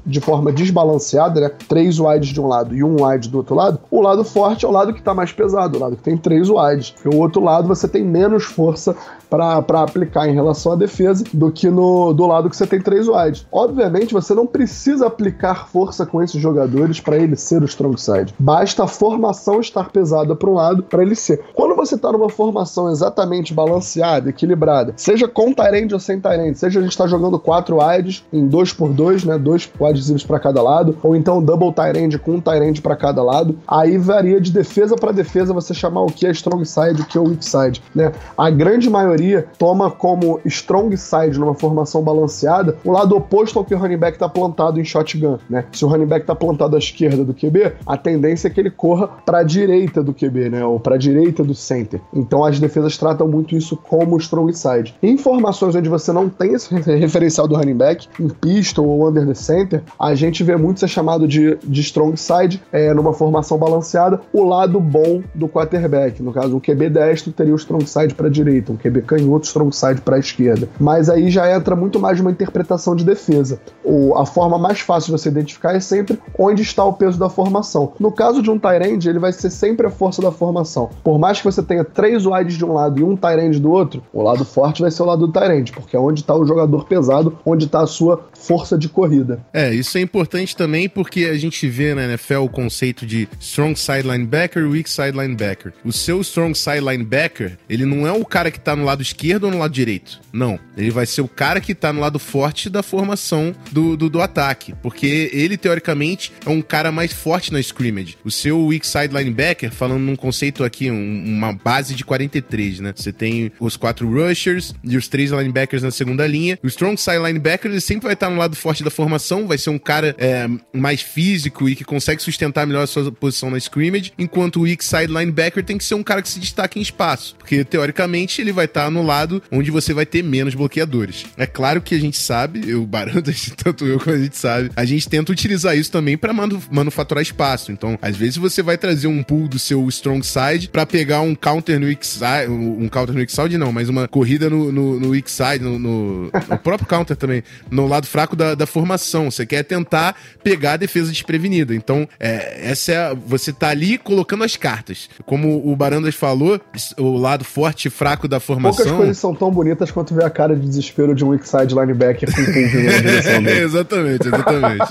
de 0.06 0.21
forma 0.22 0.52
desbalanceada, 0.52 1.42
né? 1.42 1.52
Três 1.68 2.00
wides 2.00 2.30
de 2.30 2.40
um 2.40 2.48
lado 2.48 2.76
e 2.76 2.84
um 2.84 3.04
wide 3.06 3.30
do 3.30 3.40
outro 3.40 3.56
lado, 3.56 3.80
o 3.90 4.02
lado 4.02 4.24
forte 4.24 4.66
é 4.66 4.68
o 4.68 4.72
lado 4.72 4.94
que 4.94 5.00
está 5.00 5.14
mais 5.14 5.32
pesado, 5.32 5.78
o 5.78 5.82
lado 5.82 5.96
que 5.96 6.04
tem 6.04 6.18
três 6.18 6.50
wides. 6.50 6.94
E 7.04 7.10
o 7.10 7.18
outro 7.18 7.44
lado 7.44 7.68
você 7.68 7.88
tem 7.88 8.04
menos 8.04 8.44
força 8.44 8.96
para 9.30 9.82
aplicar 9.82 10.28
em 10.28 10.34
relação 10.34 10.74
à 10.74 10.76
defesa 10.76 11.24
do 11.34 11.52
que 11.52 11.70
no 11.70 12.14
do 12.14 12.28
lado 12.28 12.50
que 12.50 12.56
você 12.56 12.68
tem 12.68 12.82
três 12.82 13.08
wides. 13.08 13.48
Obviamente, 13.52 14.14
você 14.14 14.34
não 14.34 14.46
precisa 14.46 15.08
aplicar 15.08 15.70
força 15.70 16.06
com 16.06 16.22
esses 16.22 16.42
jogadores 16.42 17.00
para 17.00 17.18
ele 17.18 17.38
ser 17.38 17.62
o 17.62 17.66
strong 17.66 18.00
side. 18.00 18.34
Basta 18.38 18.84
a 18.84 18.88
formação 18.88 19.62
estar 19.62 19.90
pesada 19.90 20.36
para 20.36 20.50
um 20.50 20.54
lado 20.54 20.84
para 20.84 21.02
ele 21.02 21.16
ser. 21.16 21.42
Quando 21.54 21.76
você 21.76 21.96
está 21.96 22.12
numa 22.12 22.30
formação 22.30 22.92
exatamente 22.92 23.54
balanceada, 23.54 24.30
equilibrada, 24.30 24.94
seja 24.98 25.28
com 25.28 25.54
Tyrande 25.54 25.94
ou 25.94 26.00
sem 26.00 26.20
Tyrande, 26.20 26.60
seja 26.60 26.80
a 26.80 26.84
gente 26.84 26.92
está 26.92 27.08
jogando 27.08 27.40
quatro 27.40 27.78
wides 27.78 28.26
em 28.34 28.48
dois 28.48 28.74
por 28.74 28.90
dois, 28.90 29.24
né, 29.24 29.38
dois 29.38 29.70
wides 29.80 30.10
para 30.26 30.40
cada 30.40 30.62
lado, 30.62 30.98
ou 31.04 31.16
então 31.16 31.42
double 31.42 31.72
Tyrande 31.74 32.18
com 32.18 32.34
um 32.34 32.42
Tyrande 32.42 32.82
para 32.82 32.96
cada 32.96 33.24
lado, 33.24 33.58
aí 33.68 33.98
varia 33.98 34.40
de 34.40 34.52
defesa 34.52 34.96
para 34.96 35.12
defesa 35.12 35.54
você 35.54 35.74
chamar 35.74 36.02
o 36.04 36.08
que 36.08 36.26
é 36.26 36.32
strong 36.32 36.66
side, 36.66 37.02
o 37.02 37.06
que 37.06 37.18
é 37.18 37.22
weak 37.22 37.46
side, 37.46 37.82
né? 37.94 38.12
A 38.38 38.50
grande 38.50 38.90
maioria 38.90 39.12
maioria 39.12 39.46
toma 39.58 39.92
como 39.92 40.40
strong 40.46 40.96
side 40.98 41.40
numa 41.40 41.54
formação 41.54 42.02
balanceada 42.02 42.78
o 42.84 42.92
lado 42.92 43.16
oposto 43.16 43.60
ao 43.60 43.66
que 43.66 43.74
o 43.74 43.78
running 43.78 43.98
back 43.98 44.16
está 44.16 44.30
plantado 44.30 44.80
em 44.80 44.84
shotgun, 44.84 45.38
né? 45.50 45.66
Se 45.72 45.86
o 45.86 45.88
running 45.88 46.06
back 46.06 46.24
está 46.24 46.36
plantado 46.36 46.76
à 46.76 46.80
esquerda 46.80 47.24
do 47.24 47.34
QB, 47.34 47.74
a 47.86 47.98
tendência 47.98 48.48
é 48.48 48.52
que 48.52 48.60
ele 48.60 48.72
corra 48.72 49.08
para 49.08 49.40
a 49.40 49.44
direita 49.44 50.04
do 50.04 50.14
QB, 50.14 50.50
né? 50.50 50.66
Ou 50.66 50.80
para 50.80 50.96
a 50.96 50.98
direita 50.98 51.44
do 51.44 51.54
center. 51.54 52.02
Então 52.14 52.44
as 52.44 52.60
defesas 52.60 52.98
tratam 52.98 53.28
muito 53.28 53.56
isso 53.56 53.76
como 53.76 54.18
strong 54.18 54.54
side. 54.54 54.96
Em 55.02 55.18
formações 55.18 55.76
onde 55.76 55.90
você 55.90 56.12
não 56.12 56.30
tem 56.30 56.54
esse 56.54 56.74
referencial 56.74 57.48
do 57.48 57.56
running 57.56 57.76
back, 57.76 58.08
em 58.20 58.30
pistol 58.30 58.88
ou 58.88 59.08
under 59.08 59.26
the 59.26 59.34
center, 59.34 59.84
a 60.02 60.16
gente 60.16 60.44
vê 60.44 60.58
muito 60.58 60.80
ser 60.80 60.88
chamado 60.88 61.28
de, 61.28 61.56
de 61.64 61.82
strong 61.82 62.18
side 62.18 62.62
é, 62.72 62.92
numa 62.92 63.14
formação 63.14 63.58
balanceada, 63.58 64.20
o 64.34 64.44
lado 64.44 64.80
bom 64.80 65.22
do 65.36 65.48
quarterback. 65.48 66.24
No 66.24 66.34
caso, 66.34 66.58
o 66.58 66.62
QB 66.62 66.90
destro 66.90 67.32
teria 67.32 67.54
o 67.54 67.58
strong 67.58 67.86
side 67.88 68.16
para 68.16 68.26
a 68.26 68.30
direita, 68.30 68.72
um 68.72 68.78
QB 68.78 69.04
canhoto, 69.04 69.46
strong 69.46 69.72
side 69.76 70.02
para 70.02 70.16
a 70.16 70.20
esquerda. 70.20 70.68
Mas 70.80 71.08
aí 71.08 71.30
já 71.30 71.56
entra 71.56 71.76
muito 71.76 72.00
mais 72.00 72.20
uma 72.20 72.32
interpretação 72.32 72.96
de 72.96 73.06
defesa. 73.06 73.60
O, 73.84 74.16
a 74.18 74.26
forma 74.26 74.58
mais 74.58 74.80
fácil 74.80 75.14
de 75.14 75.22
você 75.22 75.30
identificar 75.30 75.76
é 75.76 75.80
sempre 75.80 76.18
onde 76.38 76.64
está 76.64 76.84
o 76.84 76.94
peso 76.94 77.20
da 77.20 77.30
formação. 77.30 77.94
No 78.00 78.12
caso 78.12 78.42
de 78.42 78.50
um 78.50 78.58
Tyrande, 78.58 79.08
ele 79.08 79.20
vai 79.20 79.32
ser 79.32 79.52
sempre 79.52 79.86
a 79.86 79.92
força 79.92 80.20
da 80.20 80.32
formação. 80.32 80.90
Por 81.04 81.20
mais 81.20 81.38
que 81.38 81.46
você 81.46 81.62
tenha 81.62 81.84
três 81.84 82.26
wides 82.26 82.58
de 82.58 82.66
um 82.66 82.74
lado 82.74 83.00
e 83.00 83.04
um 83.04 83.16
Tyrande 83.16 83.60
do 83.60 83.70
outro, 83.70 84.02
o 84.12 84.24
lado 84.24 84.44
forte 84.44 84.82
vai 84.82 84.90
ser 84.90 85.04
o 85.04 85.06
lado 85.06 85.28
do 85.28 85.32
Tyrande, 85.32 85.72
porque 85.72 85.96
é 85.96 86.00
onde 86.00 86.22
está 86.22 86.36
o 86.36 86.46
jogador 86.46 86.86
pesado, 86.86 87.38
onde 87.46 87.66
está 87.66 87.82
a 87.82 87.88
sua 87.88 88.26
força 88.34 88.76
de 88.76 88.90
corrida. 88.90 89.40
É, 89.54 89.72
isso 89.72 89.91
é 89.98 90.02
importante 90.02 90.56
também 90.56 90.88
porque 90.90 91.26
a 91.26 91.38
gente 91.38 91.68
vê 91.68 91.94
na 91.94 92.06
NFL 92.06 92.40
o 92.40 92.50
conceito 92.50 93.06
de 93.06 93.28
strong 93.40 93.78
side 93.78 94.08
linebacker 94.08 94.64
e 94.64 94.66
weak 94.66 94.90
side 94.90 95.18
linebacker. 95.18 95.74
O 95.84 95.92
seu 95.92 96.22
strong 96.22 96.58
side 96.58 96.80
linebacker, 96.80 97.58
ele 97.70 97.86
não 97.86 98.06
é 98.06 98.12
o 98.12 98.26
cara 98.26 98.52
que 98.52 98.58
está 98.58 98.76
no 98.76 98.84
lado 98.84 99.02
esquerdo 99.02 99.46
ou 99.46 99.52
no 99.52 99.60
lado 99.60 99.74
direito. 99.74 100.20
Não. 100.32 100.60
Ele 100.78 100.92
vai 100.92 101.06
ser 101.06 101.22
o 101.22 101.28
cara 101.28 101.60
que 101.60 101.76
tá 101.76 101.92
no 101.92 102.00
lado 102.00 102.20
forte 102.20 102.70
da 102.70 102.82
formação 102.82 103.54
do, 103.72 103.98
do, 103.98 104.10
do 104.10 104.22
ataque. 104.22 104.74
Porque 104.82 105.30
ele, 105.34 105.58
teoricamente, 105.58 106.32
é 106.46 106.50
um 106.50 106.62
cara 106.62 106.92
mais 106.92 107.14
forte 107.14 107.52
na 107.52 107.60
scrimmage. 107.60 108.18
O 108.24 108.32
seu 108.32 108.66
weak 108.66 108.86
side 108.86 109.16
linebacker, 109.16 109.72
falando 109.72 110.02
num 110.02 110.16
conceito 110.16 110.64
aqui, 110.64 110.90
um, 110.90 111.24
uma 111.26 111.54
base 111.54 111.94
de 111.94 112.04
43, 112.04 112.80
né? 112.80 112.94
Você 112.96 113.12
tem 113.12 113.52
os 113.60 113.76
quatro 113.76 114.10
rushers 114.10 114.74
e 114.84 114.98
os 114.98 115.08
três 115.08 115.32
linebackers 115.32 115.84
na 115.84 115.92
segunda 115.92 116.26
linha. 116.26 116.58
O 116.64 116.68
strong 116.68 117.00
side 117.00 117.18
linebacker, 117.18 117.70
ele 117.70 117.82
sempre 117.82 118.06
vai 118.06 118.14
estar 118.14 118.30
no 118.30 118.38
lado 118.38 118.56
forte 118.56 118.84
da 118.84 118.90
formação, 118.90 119.48
vai 119.48 119.58
ser 119.58 119.70
um 119.70 119.78
cara 119.82 120.16
é, 120.18 120.48
mais 120.74 121.02
físico 121.02 121.68
e 121.68 121.76
que 121.76 121.84
consegue 121.84 122.22
sustentar 122.22 122.66
melhor 122.66 122.84
a 122.84 122.88
sua 122.88 123.12
posição 123.12 123.50
na 123.50 123.58
scrimmage, 123.58 124.14
enquanto 124.18 124.58
o 124.58 124.62
weak 124.62 124.84
side 124.84 125.08
linebacker 125.08 125.64
tem 125.64 125.78
que 125.78 125.84
ser 125.84 125.96
um 125.96 126.04
cara 126.04 126.22
que 126.22 126.30
se 126.30 126.40
destaque 126.40 126.80
em 126.80 126.82
espaço, 126.82 127.36
porque 127.38 127.64
teoricamente 127.64 128.42
ele 128.42 128.52
vai 128.52 128.66
estar 128.66 128.86
tá 128.86 128.90
no 128.90 129.04
lado 129.04 129.42
onde 129.52 129.72
você 129.72 129.94
vai 129.94 130.06
ter 130.06 130.24
menos 130.24 130.56
bloqueadores. 130.56 131.26
É 131.38 131.46
claro 131.46 131.82
que 131.82 131.96
a 131.96 132.00
gente 132.00 132.18
sabe, 132.18 132.74
o 132.74 132.86
Barandas, 132.86 133.52
tanto 133.58 133.86
eu 133.86 134.00
como 134.00 134.16
a 134.16 134.20
gente 134.20 134.38
sabe, 134.38 134.72
a 134.76 134.86
gente 134.86 135.08
tenta 135.10 135.32
utilizar 135.32 135.78
isso 135.78 135.92
também 135.92 136.18
para 136.18 136.34
manu 136.34 136.62
manufaturar 136.70 137.22
espaço. 137.22 137.72
Então, 137.72 137.98
às 138.02 138.16
vezes 138.16 138.38
você 138.38 138.62
vai 138.62 138.78
trazer 138.78 139.08
um 139.08 139.24
pull 139.24 139.48
do 139.48 139.60
seu 139.60 139.88
strong 139.90 140.26
side 140.26 140.70
para 140.70 140.86
pegar 140.86 141.22
um 141.22 141.36
counter 141.36 141.80
no 141.80 141.88
weak 141.88 142.06
side, 142.06 142.50
um 142.50 142.88
counter 142.88 143.14
no 143.14 143.20
weak 143.20 143.32
side 143.32 143.58
não, 143.58 143.72
mas 143.72 143.90
uma 143.90 144.08
corrida 144.08 144.50
no, 144.50 144.72
no, 144.72 145.00
no 145.00 145.10
weak 145.10 145.30
side, 145.30 145.60
no, 145.60 145.78
no, 145.78 146.24
no, 146.24 146.58
próprio 146.58 146.88
counter 146.88 147.16
também, 147.16 147.44
no 147.70 147.88
lado 147.88 148.08
fraco 148.08 148.36
da, 148.36 148.56
da 148.56 148.66
formação. 148.66 149.30
Você 149.30 149.46
quer 149.46 149.64
tentar 149.72 150.16
pegar 150.44 150.74
a 150.74 150.78
defesa 150.78 151.10
desprevenida. 151.12 151.74
Então, 151.74 152.06
é, 152.20 152.70
essa 152.70 152.92
é 152.92 153.16
você 153.16 153.54
tá 153.54 153.70
ali 153.70 153.98
colocando 153.98 154.44
as 154.44 154.58
cartas. 154.58 155.10
Como 155.26 155.72
o 155.72 155.74
Barandas 155.76 156.14
falou, 156.14 156.60
o 156.98 157.18
lado 157.18 157.46
forte 157.46 157.88
e 157.88 157.92
fraco 157.92 158.28
da 158.28 158.40
formação. 158.40 158.84
Poucas 158.84 158.98
coisas 158.98 159.18
são 159.18 159.34
tão 159.34 159.50
bonitas 159.50 159.90
quanto 159.92 160.14
ver 160.14 160.26
a 160.26 160.30
cara 160.30 160.56
de 160.56 160.68
desespero 160.68 161.16
de 161.16 161.24
um 161.24 161.30
weak 161.30 161.48
side 161.48 161.74
linebacker 161.74 162.30
com 162.34 162.44
dele. 162.44 163.52
exatamente, 163.64 164.28
exatamente. 164.28 164.86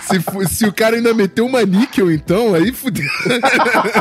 se, 0.00 0.56
se 0.56 0.66
o 0.66 0.72
cara 0.72 0.96
ainda 0.96 1.14
meteu 1.14 1.46
uma 1.46 1.64
níquel, 1.64 2.10
então, 2.10 2.54
aí 2.54 2.72
fudeu. 2.72 3.08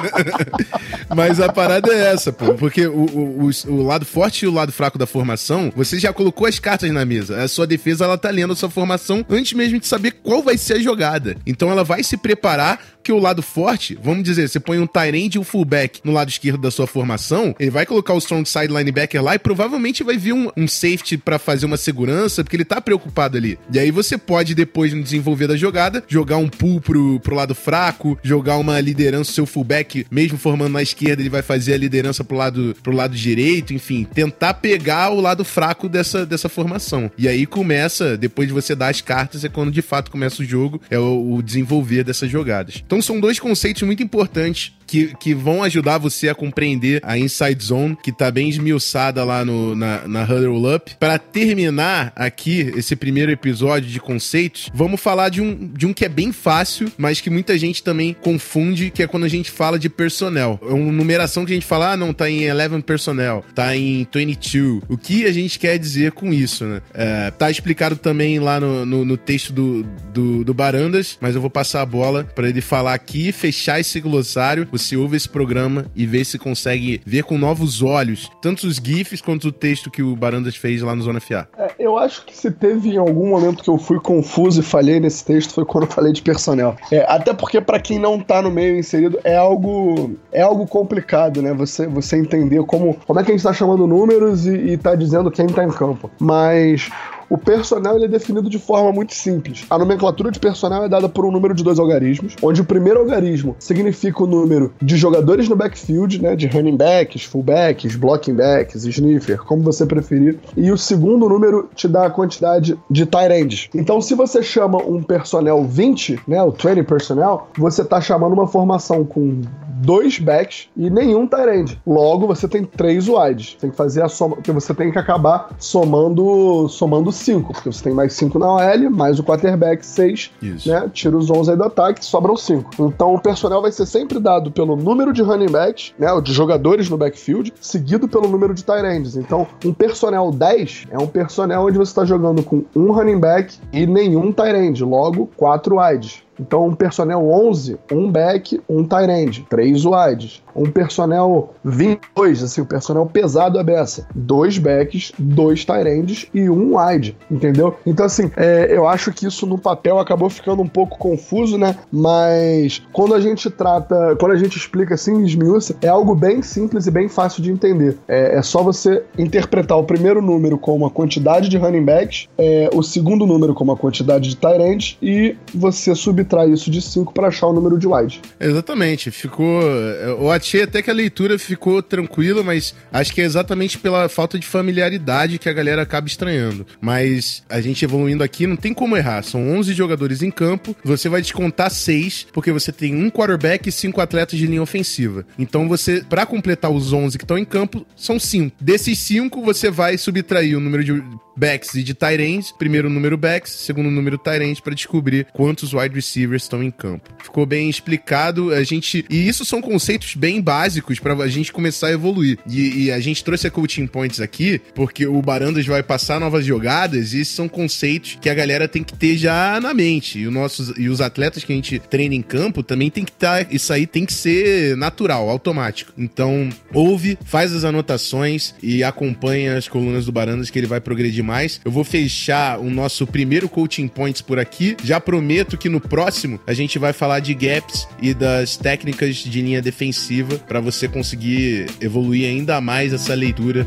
Mas 1.15 1.39
a 1.39 1.51
parada 1.51 1.93
é 1.93 2.13
essa, 2.13 2.33
pô. 2.33 2.55
Porque 2.55 2.87
o, 2.87 3.05
o, 3.05 3.45
o, 3.45 3.71
o, 3.71 3.83
lado 3.83 4.05
forte 4.05 4.45
e 4.45 4.47
o 4.47 4.51
lado 4.51 4.71
fraco 4.71 4.97
da 4.97 5.05
formação, 5.05 5.71
você 5.75 5.99
já 5.99 6.11
colocou 6.11 6.47
as 6.47 6.59
cartas 6.59 6.89
na 6.91 7.05
mesa. 7.05 7.43
A 7.43 7.47
sua 7.47 7.67
defesa, 7.67 8.05
ela 8.05 8.17
tá 8.17 8.29
lendo 8.29 8.53
a 8.53 8.55
sua 8.55 8.69
formação 8.69 9.25
antes 9.29 9.53
mesmo 9.53 9.79
de 9.79 9.87
saber 9.87 9.96
qual 10.11 10.41
vai 10.41 10.57
ser 10.57 10.73
a 10.73 10.79
jogada. 10.79 11.35
Então 11.45 11.69
ela 11.69 11.83
vai 11.83 12.03
se 12.03 12.17
preparar 12.17 12.79
que 13.07 13.11
o 13.13 13.19
lado 13.19 13.41
forte, 13.41 13.97
vamos 14.03 14.21
dizer, 14.21 14.49
você 14.49 14.59
põe 14.59 14.79
um 14.79 14.85
tight 14.85 15.35
e 15.35 15.39
um 15.39 15.43
fullback 15.43 16.01
no 16.03 16.11
lado 16.11 16.27
esquerdo 16.27 16.57
da 16.57 16.69
sua 16.69 16.85
formação, 16.85 17.55
ele 17.57 17.71
vai 17.71 17.85
colocar 17.85 18.13
o 18.13 18.17
strong 18.17 18.43
side 18.45 18.67
linebacker 18.67 19.23
lá 19.23 19.33
e 19.33 19.39
provavelmente 19.39 20.03
vai 20.03 20.17
vir 20.17 20.33
um, 20.33 20.51
um 20.57 20.67
safety 20.67 21.17
para 21.17 21.39
fazer 21.39 21.65
uma 21.65 21.77
segurança, 21.77 22.43
porque 22.43 22.57
ele 22.57 22.65
tá 22.65 22.81
preocupado 22.81 23.37
ali. 23.37 23.57
E 23.71 23.79
aí 23.79 23.91
você 23.91 24.17
pode, 24.17 24.53
depois, 24.53 24.91
no 24.91 25.01
desenvolver 25.01 25.47
da 25.47 25.55
jogada, 25.55 26.03
jogar 26.05 26.35
um 26.35 26.49
pull 26.49 26.81
pro, 26.81 27.17
pro 27.21 27.33
lado 27.33 27.55
fraco, 27.55 28.19
jogar 28.21 28.57
uma 28.57 28.77
liderança, 28.81 29.31
seu 29.31 29.45
fullback, 29.45 30.05
mesmo 30.11 30.37
formando 30.37 30.73
na 30.73 30.81
esquerda, 30.81 31.21
ele 31.21 31.29
vai 31.29 31.41
fazer 31.41 31.75
a 31.75 31.77
liderança 31.77 32.25
pro 32.25 32.35
lado, 32.35 32.75
pro 32.83 32.93
lado 32.93 33.15
direito, 33.15 33.73
enfim, 33.73 34.05
tentar 34.13 34.55
pegar 34.55 35.11
o 35.11 35.21
lado 35.21 35.45
fraco 35.45 35.87
dessa, 35.87 36.25
dessa 36.25 36.49
formação. 36.49 37.09
E 37.17 37.25
aí 37.25 37.45
começa, 37.45 38.17
depois 38.17 38.49
de 38.49 38.53
você 38.53 38.75
dar 38.75 38.89
as 38.89 38.99
cartas, 38.99 39.45
é 39.45 39.49
quando 39.49 39.71
de 39.71 39.81
fato 39.81 40.11
começa 40.11 40.41
o 40.41 40.45
jogo, 40.45 40.81
é 40.89 40.99
o, 40.99 41.35
o 41.35 41.41
desenvolver 41.41 42.03
dessas 42.03 42.29
jogadas. 42.29 42.83
Então 42.85 42.96
são 43.01 43.19
dois 43.19 43.39
conceitos 43.39 43.83
muito 43.83 44.03
importantes 44.03 44.76
que, 44.87 45.13
que 45.19 45.33
vão 45.33 45.61
ajudar 45.63 45.97
você 45.97 46.29
a 46.29 46.35
compreender 46.35 47.01
a 47.03 47.17
Inside 47.17 47.63
Zone, 47.63 47.97
que 48.01 48.11
tá 48.11 48.31
bem 48.31 48.49
esmiuçada 48.49 49.23
lá 49.23 49.43
no, 49.43 49.75
na, 49.75 50.07
na 50.07 50.23
Huddle 50.23 50.75
Up. 50.75 50.95
Para 50.99 51.19
terminar 51.19 52.13
aqui 52.15 52.71
esse 52.75 52.95
primeiro 52.95 53.31
episódio 53.31 53.89
de 53.89 53.99
conceitos, 53.99 54.69
vamos 54.73 55.01
falar 55.01 55.29
de 55.29 55.41
um, 55.41 55.67
de 55.73 55.85
um 55.85 55.93
que 55.93 56.05
é 56.05 56.09
bem 56.09 56.31
fácil, 56.31 56.91
mas 56.97 57.19
que 57.19 57.29
muita 57.29 57.57
gente 57.57 57.83
também 57.83 58.13
confunde, 58.13 58.89
que 58.89 59.03
é 59.03 59.07
quando 59.07 59.25
a 59.25 59.29
gente 59.29 59.51
fala 59.51 59.77
de 59.77 59.89
personnel. 59.89 60.59
É 60.63 60.73
uma 60.73 60.91
numeração 60.91 61.45
que 61.45 61.51
a 61.51 61.55
gente 61.55 61.65
fala, 61.65 61.91
ah, 61.91 61.97
não, 61.97 62.13
tá 62.13 62.29
em 62.29 62.49
11 62.49 62.81
personnel, 62.83 63.43
tá 63.53 63.75
em 63.75 64.07
22. 64.13 64.83
O 64.87 64.97
que 64.97 65.25
a 65.25 65.31
gente 65.31 65.59
quer 65.59 65.77
dizer 65.77 66.11
com 66.13 66.33
isso, 66.33 66.65
né? 66.65 66.81
É, 66.93 67.31
tá 67.31 67.51
explicado 67.51 67.95
também 67.95 68.39
lá 68.39 68.59
no, 68.59 68.85
no, 68.85 69.05
no 69.05 69.17
texto 69.17 69.51
do, 69.51 69.83
do, 70.13 70.43
do, 70.43 70.53
Barandas, 70.53 71.17
mas 71.19 71.35
eu 71.35 71.41
vou 71.41 71.49
passar 71.49 71.81
a 71.81 71.85
bola 71.85 72.23
para 72.23 72.49
ele 72.49 72.61
falar 72.61 72.93
aqui, 72.93 73.31
fechar 73.31 73.79
esse 73.79 73.99
glossário 73.99 74.67
você 74.77 74.95
ouve 74.95 75.17
esse 75.17 75.29
programa 75.29 75.85
e 75.95 76.05
vê 76.05 76.23
se 76.23 76.37
consegue 76.37 77.01
ver 77.05 77.23
com 77.23 77.37
novos 77.37 77.81
olhos 77.81 78.29
tanto 78.41 78.67
os 78.67 78.77
GIFs 78.77 79.21
quanto 79.21 79.49
o 79.49 79.51
texto 79.51 79.89
que 79.89 80.01
o 80.01 80.15
Barandas 80.15 80.55
fez 80.55 80.81
lá 80.81 80.95
no 80.95 81.01
Zona 81.01 81.19
FA. 81.19 81.47
É, 81.57 81.71
eu 81.79 81.97
acho 81.97 82.25
que 82.25 82.35
se 82.35 82.51
teve 82.51 82.91
em 82.91 82.97
algum 82.97 83.29
momento 83.29 83.63
que 83.63 83.69
eu 83.69 83.77
fui 83.77 83.99
confuso 83.99 84.61
e 84.61 84.63
falhei 84.63 84.99
nesse 84.99 85.23
texto 85.25 85.53
foi 85.53 85.65
quando 85.65 85.85
eu 85.85 85.91
falei 85.91 86.13
de 86.13 86.21
personnel. 86.21 86.75
É, 86.91 87.05
até 87.07 87.33
porque 87.33 87.59
para 87.59 87.79
quem 87.79 87.99
não 87.99 88.19
tá 88.19 88.41
no 88.41 88.51
meio 88.51 88.77
inserido 88.77 89.19
é 89.23 89.35
algo 89.35 90.15
é 90.31 90.41
algo 90.41 90.67
complicado, 90.67 91.41
né? 91.41 91.53
Você 91.53 91.87
você 91.87 92.17
entender 92.17 92.63
como 92.63 92.95
como 93.05 93.19
é 93.19 93.23
que 93.23 93.31
a 93.31 93.33
gente 93.33 93.43
tá 93.43 93.53
chamando 93.53 93.87
números 93.87 94.45
e, 94.45 94.55
e 94.55 94.77
tá 94.77 94.95
dizendo 94.95 95.31
quem 95.31 95.47
tá 95.47 95.63
em 95.63 95.69
campo. 95.69 96.09
Mas 96.19 96.89
o 97.29 97.37
personnel 97.37 98.03
é 98.03 98.07
definido 98.07 98.49
de 98.49 98.59
forma 98.59 98.91
muito 98.91 99.13
simples. 99.13 99.65
A 99.69 99.77
nomenclatura 99.77 100.31
de 100.31 100.39
personnel 100.39 100.83
é 100.83 100.89
dada 100.89 101.09
por 101.09 101.25
um 101.25 101.31
número 101.31 101.53
de 101.53 101.63
dois 101.63 101.79
algarismos, 101.79 102.35
onde 102.41 102.61
o 102.61 102.65
primeiro 102.65 102.99
algarismo 102.99 103.55
significa 103.59 104.23
o 104.23 104.27
número 104.27 104.73
de 104.81 104.97
jogadores 104.97 105.49
no 105.49 105.55
backfield, 105.55 106.21
né, 106.21 106.35
de 106.35 106.47
running 106.47 106.77
backs, 106.77 107.23
fullbacks, 107.23 107.95
blocking 107.95 108.33
backs, 108.33 108.85
sniffer, 108.85 109.43
como 109.43 109.61
você 109.61 109.85
preferir, 109.85 110.39
e 110.55 110.71
o 110.71 110.77
segundo 110.77 111.27
número 111.27 111.69
te 111.75 111.87
dá 111.87 112.05
a 112.05 112.09
quantidade 112.09 112.77
de 112.89 113.05
tight 113.05 113.33
ends. 113.33 113.69
Então, 113.73 114.01
se 114.01 114.13
você 114.15 114.41
chama 114.41 114.77
um 114.77 115.01
personnel 115.01 115.63
20, 115.63 116.21
né, 116.27 116.41
o 116.41 116.51
20 116.51 116.83
personnel, 116.83 117.47
você 117.57 117.81
está 117.81 117.99
chamando 117.99 118.33
uma 118.33 118.47
formação 118.47 119.03
com 119.03 119.41
dois 119.77 120.19
backs 120.19 120.69
e 120.75 120.89
nenhum 120.89 121.27
tight 121.27 121.49
end. 121.49 121.81
Logo, 121.85 122.27
você 122.27 122.47
tem 122.47 122.63
três 122.63 123.07
wides. 123.07 123.55
Tem 123.59 123.69
que 123.69 123.75
fazer 123.75 124.03
a 124.03 124.09
soma, 124.09 124.35
porque 124.35 124.51
você 124.51 124.73
tem 124.73 124.91
que 124.91 124.99
acabar 124.99 125.49
somando 125.59 126.67
somando 126.69 127.11
5, 127.11 127.53
porque 127.53 127.71
você 127.71 127.83
tem 127.83 127.93
mais 127.93 128.13
5 128.13 128.37
na 128.39 128.53
OL, 128.53 128.89
mais 128.89 129.19
o 129.19 129.23
quarterback 129.23 129.85
6, 129.85 130.31
né? 130.65 130.89
Tira 130.93 131.17
os 131.17 131.29
11 131.29 131.51
aí 131.51 131.57
do 131.57 131.63
ataque, 131.63 132.03
sobram 132.03 132.35
5. 132.35 132.71
Então 132.79 133.13
o 133.13 133.19
personnel 133.19 133.61
vai 133.61 133.71
ser 133.71 133.85
sempre 133.85 134.19
dado 134.19 134.51
pelo 134.51 134.75
número 134.75 135.13
de 135.13 135.21
running 135.21 135.51
backs, 135.51 135.93
né? 135.97 136.07
De 136.21 136.33
jogadores 136.33 136.89
no 136.89 136.97
backfield, 136.97 137.53
seguido 137.59 138.07
pelo 138.07 138.27
número 138.27 138.53
de 138.53 138.63
tight 138.63 138.85
ends. 138.85 139.15
Então, 139.15 139.47
um 139.63 139.73
personnel 139.73 140.31
10 140.31 140.87
é 140.89 140.97
um 140.97 141.07
personnel 141.07 141.61
onde 141.61 141.77
você 141.77 141.91
está 141.91 142.05
jogando 142.05 142.43
com 142.43 142.63
um 142.75 142.91
running 142.91 143.19
back 143.19 143.55
e 143.71 143.85
nenhum 143.85 144.31
tight 144.31 144.55
end, 144.55 144.83
logo 144.83 145.29
4 145.37 145.77
wides. 145.77 146.26
Então, 146.39 146.67
um 146.67 146.75
personnel 146.75 147.21
11, 147.21 147.77
um 147.91 148.11
back, 148.11 148.61
um 148.69 148.83
tight 148.83 149.09
end, 149.09 149.45
três 149.49 149.83
wides. 149.83 150.41
Um 150.57 150.71
personnel 150.71 151.53
22, 151.63 152.43
assim, 152.43 152.61
um 152.61 152.65
personnel 152.65 153.05
pesado 153.05 153.59
é 153.59 153.63
beça. 153.63 154.07
Dois 154.13 154.57
backs, 154.57 155.11
dois 155.17 155.65
ends 155.85 156.27
e 156.33 156.49
um 156.49 156.77
wide, 156.77 157.15
entendeu? 157.29 157.75
Então, 157.85 158.05
assim, 158.05 158.31
é, 158.35 158.67
eu 158.69 158.87
acho 158.87 159.11
que 159.11 159.27
isso 159.27 159.45
no 159.45 159.57
papel 159.57 159.99
acabou 159.99 160.29
ficando 160.29 160.61
um 160.61 160.67
pouco 160.67 160.97
confuso, 160.97 161.57
né? 161.57 161.75
Mas 161.91 162.81
quando 162.91 163.13
a 163.13 163.19
gente 163.19 163.49
trata, 163.49 164.15
quando 164.19 164.31
a 164.31 164.37
gente 164.37 164.57
explica 164.57 164.95
assim, 164.95 165.23
esmiuça, 165.23 165.75
é 165.81 165.87
algo 165.87 166.15
bem 166.15 166.41
simples 166.41 166.87
e 166.87 166.91
bem 166.91 167.07
fácil 167.07 167.43
de 167.43 167.51
entender. 167.51 167.97
É, 168.07 168.37
é 168.37 168.41
só 168.41 168.63
você 168.63 169.03
interpretar 169.17 169.77
o 169.77 169.83
primeiro 169.83 170.21
número 170.21 170.57
como 170.57 170.85
a 170.85 170.91
quantidade 170.91 171.49
de 171.49 171.57
running 171.57 171.85
backs, 171.85 172.27
é, 172.37 172.69
o 172.73 172.81
segundo 172.81 173.25
número 173.25 173.53
como 173.53 173.71
a 173.71 173.77
quantidade 173.77 174.29
de 174.29 174.37
ends 174.63 174.97
e 175.01 175.35
você 175.53 175.93
subtrai 175.93 176.49
isso 176.49 176.71
de 176.71 176.81
5 176.81 177.13
para 177.13 177.27
achar 177.27 177.47
o 177.47 177.53
número 177.53 177.77
de 177.77 177.87
wide. 177.87 178.21
Exatamente. 178.39 179.11
Ficou. 179.11 179.61
Eu 179.61 180.31
achei 180.47 180.63
até 180.63 180.81
que 180.81 180.89
a 180.89 180.93
leitura 180.93 181.37
ficou 181.37 181.83
tranquila, 181.83 182.41
mas 182.41 182.73
acho 182.91 183.13
que 183.13 183.21
é 183.21 183.25
exatamente 183.25 183.77
pela 183.77 184.07
falta 184.07 184.39
de 184.39 184.47
familiaridade 184.47 185.37
que 185.37 185.49
a 185.49 185.53
galera 185.53 185.81
acaba 185.81 186.07
estranhando. 186.07 186.65
Mas 186.79 187.43
a 187.49 187.59
gente 187.59 187.83
evoluindo 187.83 188.23
aqui, 188.23 188.47
não 188.47 188.55
tem 188.55 188.73
como 188.73 188.95
errar. 188.95 189.23
São 189.23 189.49
11 189.57 189.73
jogadores 189.73 190.21
em 190.21 190.31
campo, 190.31 190.75
você 190.83 191.09
vai 191.09 191.21
descontar 191.21 191.69
6, 191.69 192.27
porque 192.31 192.51
você 192.51 192.71
tem 192.71 192.95
um 192.95 193.09
quarterback 193.09 193.67
e 193.67 193.71
5 193.71 193.99
atletas 193.99 194.39
de 194.39 194.47
linha 194.47 194.61
ofensiva. 194.61 195.25
Então 195.37 195.67
você, 195.67 196.01
para 196.07 196.25
completar 196.25 196.71
os 196.71 196.93
11 196.93 197.17
que 197.17 197.23
estão 197.25 197.37
em 197.37 197.45
campo, 197.45 197.85
são 197.95 198.17
5. 198.17 198.55
Desses 198.61 198.97
5, 198.99 199.41
você 199.41 199.69
vai 199.69 199.97
subtrair 199.97 200.57
o 200.57 200.61
número 200.61 200.83
de 200.83 201.03
backs 201.37 201.75
e 201.75 201.83
de 201.83 201.95
ends. 202.19 202.51
Primeiro 202.51 202.89
número 202.89 203.17
backs, 203.17 203.51
segundo 203.51 203.91
número 203.91 204.19
ends 204.41 204.59
para 204.59 204.73
descobrir 204.73 205.27
quantos 205.33 205.73
wide 205.73 205.93
receivers 205.93 206.43
estão 206.43 206.63
em 206.63 206.71
campo. 206.71 207.09
Ficou 207.23 207.45
bem 207.45 207.69
explicado. 207.69 208.51
A 208.51 208.63
gente 208.63 209.05
e 209.09 209.27
isso 209.27 209.45
são 209.45 209.61
conceitos 209.61 210.15
bem 210.15 210.41
básicos 210.41 210.99
para 210.99 211.13
a 211.13 211.27
gente 211.27 211.53
começar 211.53 211.87
a 211.87 211.91
evoluir. 211.91 212.39
E, 212.47 212.85
e, 212.85 212.91
a 212.91 212.99
gente 212.99 213.23
trouxe 213.23 213.47
a 213.47 213.51
coaching 213.51 213.87
points 213.87 214.19
aqui 214.19 214.59
porque 214.73 215.05
o 215.05 215.21
Barandas 215.21 215.65
vai 215.65 215.83
passar 215.83 216.19
novas 216.19 216.45
jogadas 216.45 217.13
e 217.13 217.21
esses 217.21 217.35
são 217.35 217.47
conceitos 217.47 218.17
que 218.19 218.29
a 218.29 218.33
galera 218.33 218.67
tem 218.67 218.83
que 218.83 218.93
ter 218.93 219.17
já 219.17 219.59
na 219.61 219.73
mente. 219.73 220.19
E, 220.19 220.27
o 220.27 220.31
e 220.77 220.89
os 220.89 221.01
atletas 221.01 221.43
que 221.43 221.51
a 221.51 221.55
gente 221.55 221.79
treina 221.79 222.15
em 222.15 222.21
campo 222.21 222.63
também 222.63 222.89
tem 222.89 223.03
que 223.03 223.11
estar. 223.11 223.45
Tá, 223.45 223.51
isso 223.51 223.71
aí 223.73 223.85
tem 223.85 224.05
que 224.05 224.13
ser 224.13 224.75
natural, 224.77 225.29
automático. 225.29 225.91
Então, 225.97 226.49
ouve, 226.73 227.17
faz 227.25 227.53
as 227.53 227.63
anotações 227.63 228.55
e 228.61 228.83
acompanha 228.83 229.57
as 229.57 229.67
colunas 229.67 230.05
do 230.05 230.11
Barandas 230.11 230.49
que 230.49 230.57
ele 230.57 230.67
vai 230.67 230.79
progredir 230.79 231.23
mais. 231.27 231.59
Eu 231.63 231.71
vou 231.71 231.83
fechar 231.83 232.57
o 232.57 232.69
nosso 232.69 233.05
primeiro 233.05 233.49
Coaching 233.49 233.87
Points 233.87 234.21
por 234.21 234.39
aqui. 234.39 234.77
Já 234.83 234.99
prometo 234.99 235.57
que 235.57 235.67
no 235.67 235.81
próximo 235.81 236.39
a 236.47 236.53
gente 236.53 236.79
vai 236.79 236.93
falar 236.93 237.19
de 237.19 237.33
gaps 237.33 237.87
e 238.01 238.13
das 238.13 238.55
técnicas 238.55 239.17
de 239.17 239.41
linha 239.41 239.61
defensiva 239.61 240.37
para 240.39 240.61
você 240.61 240.87
conseguir 240.87 241.67
evoluir 241.81 242.27
ainda 242.27 242.61
mais 242.61 242.93
essa 242.93 243.13
leitura 243.13 243.65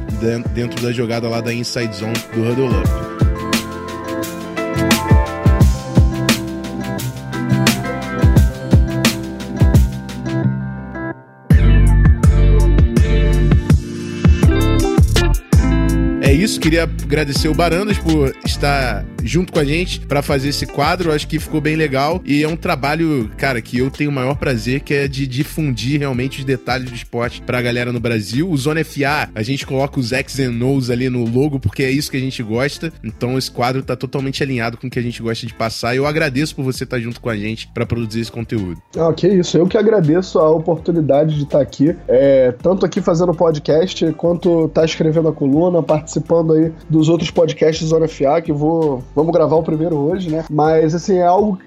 dentro 0.54 0.82
da 0.82 0.90
jogada 0.90 1.28
lá 1.28 1.40
da 1.40 1.52
Inside 1.52 1.94
Zone 1.94 2.14
do 2.34 2.48
Huddle 2.48 2.70
Up. 2.70 3.29
Queria 16.70 16.84
agradecer 16.84 17.48
o 17.48 17.54
Barandas 17.54 17.98
por 17.98 18.32
estar 18.44 19.04
junto 19.24 19.52
com 19.52 19.58
a 19.58 19.64
gente 19.64 20.06
para 20.06 20.22
fazer 20.22 20.50
esse 20.50 20.66
quadro. 20.66 21.12
Acho 21.12 21.26
que 21.26 21.40
ficou 21.40 21.60
bem 21.60 21.74
legal 21.74 22.20
e 22.24 22.44
é 22.44 22.48
um 22.48 22.54
trabalho, 22.54 23.28
cara, 23.36 23.60
que 23.60 23.78
eu 23.78 23.90
tenho 23.90 24.08
o 24.08 24.12
maior 24.12 24.36
prazer, 24.36 24.78
que 24.78 24.94
é 24.94 25.08
de 25.08 25.26
difundir 25.26 25.98
realmente 25.98 26.38
os 26.38 26.44
detalhes 26.44 26.88
do 26.88 26.94
esporte 26.94 27.42
pra 27.42 27.60
galera 27.60 27.92
no 27.92 27.98
Brasil. 27.98 28.48
O 28.48 28.56
Zona 28.56 28.84
FA, 28.84 29.28
a 29.34 29.42
gente 29.42 29.66
coloca 29.66 29.98
os 29.98 30.12
X 30.12 30.38
and 30.38 30.64
O's 30.64 30.90
ali 30.90 31.10
no 31.10 31.24
logo 31.24 31.58
porque 31.58 31.82
é 31.82 31.90
isso 31.90 32.08
que 32.08 32.16
a 32.16 32.20
gente 32.20 32.40
gosta. 32.40 32.92
Então 33.02 33.36
esse 33.36 33.50
quadro 33.50 33.82
tá 33.82 33.96
totalmente 33.96 34.40
alinhado 34.40 34.76
com 34.76 34.86
o 34.86 34.90
que 34.90 35.00
a 35.00 35.02
gente 35.02 35.20
gosta 35.20 35.44
de 35.48 35.54
passar. 35.54 35.94
E 35.94 35.96
eu 35.96 36.06
agradeço 36.06 36.54
por 36.54 36.64
você 36.64 36.84
estar 36.84 37.00
junto 37.00 37.20
com 37.20 37.28
a 37.28 37.36
gente 37.36 37.66
para 37.74 37.84
produzir 37.84 38.20
esse 38.20 38.30
conteúdo. 38.30 38.80
Ah, 38.96 39.12
que 39.12 39.26
isso. 39.26 39.58
Eu 39.58 39.66
que 39.66 39.76
agradeço 39.76 40.38
a 40.38 40.48
oportunidade 40.48 41.34
de 41.34 41.42
estar 41.42 41.60
aqui, 41.60 41.96
é, 42.06 42.52
tanto 42.62 42.86
aqui 42.86 43.00
fazendo 43.00 43.34
podcast 43.34 44.12
quanto 44.12 44.68
tá 44.68 44.84
escrevendo 44.84 45.26
a 45.26 45.32
coluna, 45.32 45.82
participando 45.82 46.52
aí 46.52 46.59
dos 46.88 47.08
outros 47.08 47.30
podcasts 47.30 47.88
Zona 47.88 48.08
FA, 48.08 48.40
que 48.42 48.52
vou 48.52 49.02
vamos 49.14 49.32
gravar 49.32 49.56
o 49.56 49.62
primeiro 49.62 49.96
hoje, 49.96 50.30
né? 50.30 50.44
Mas 50.50 50.94
assim, 50.94 51.18
é 51.18 51.26
algo 51.26 51.58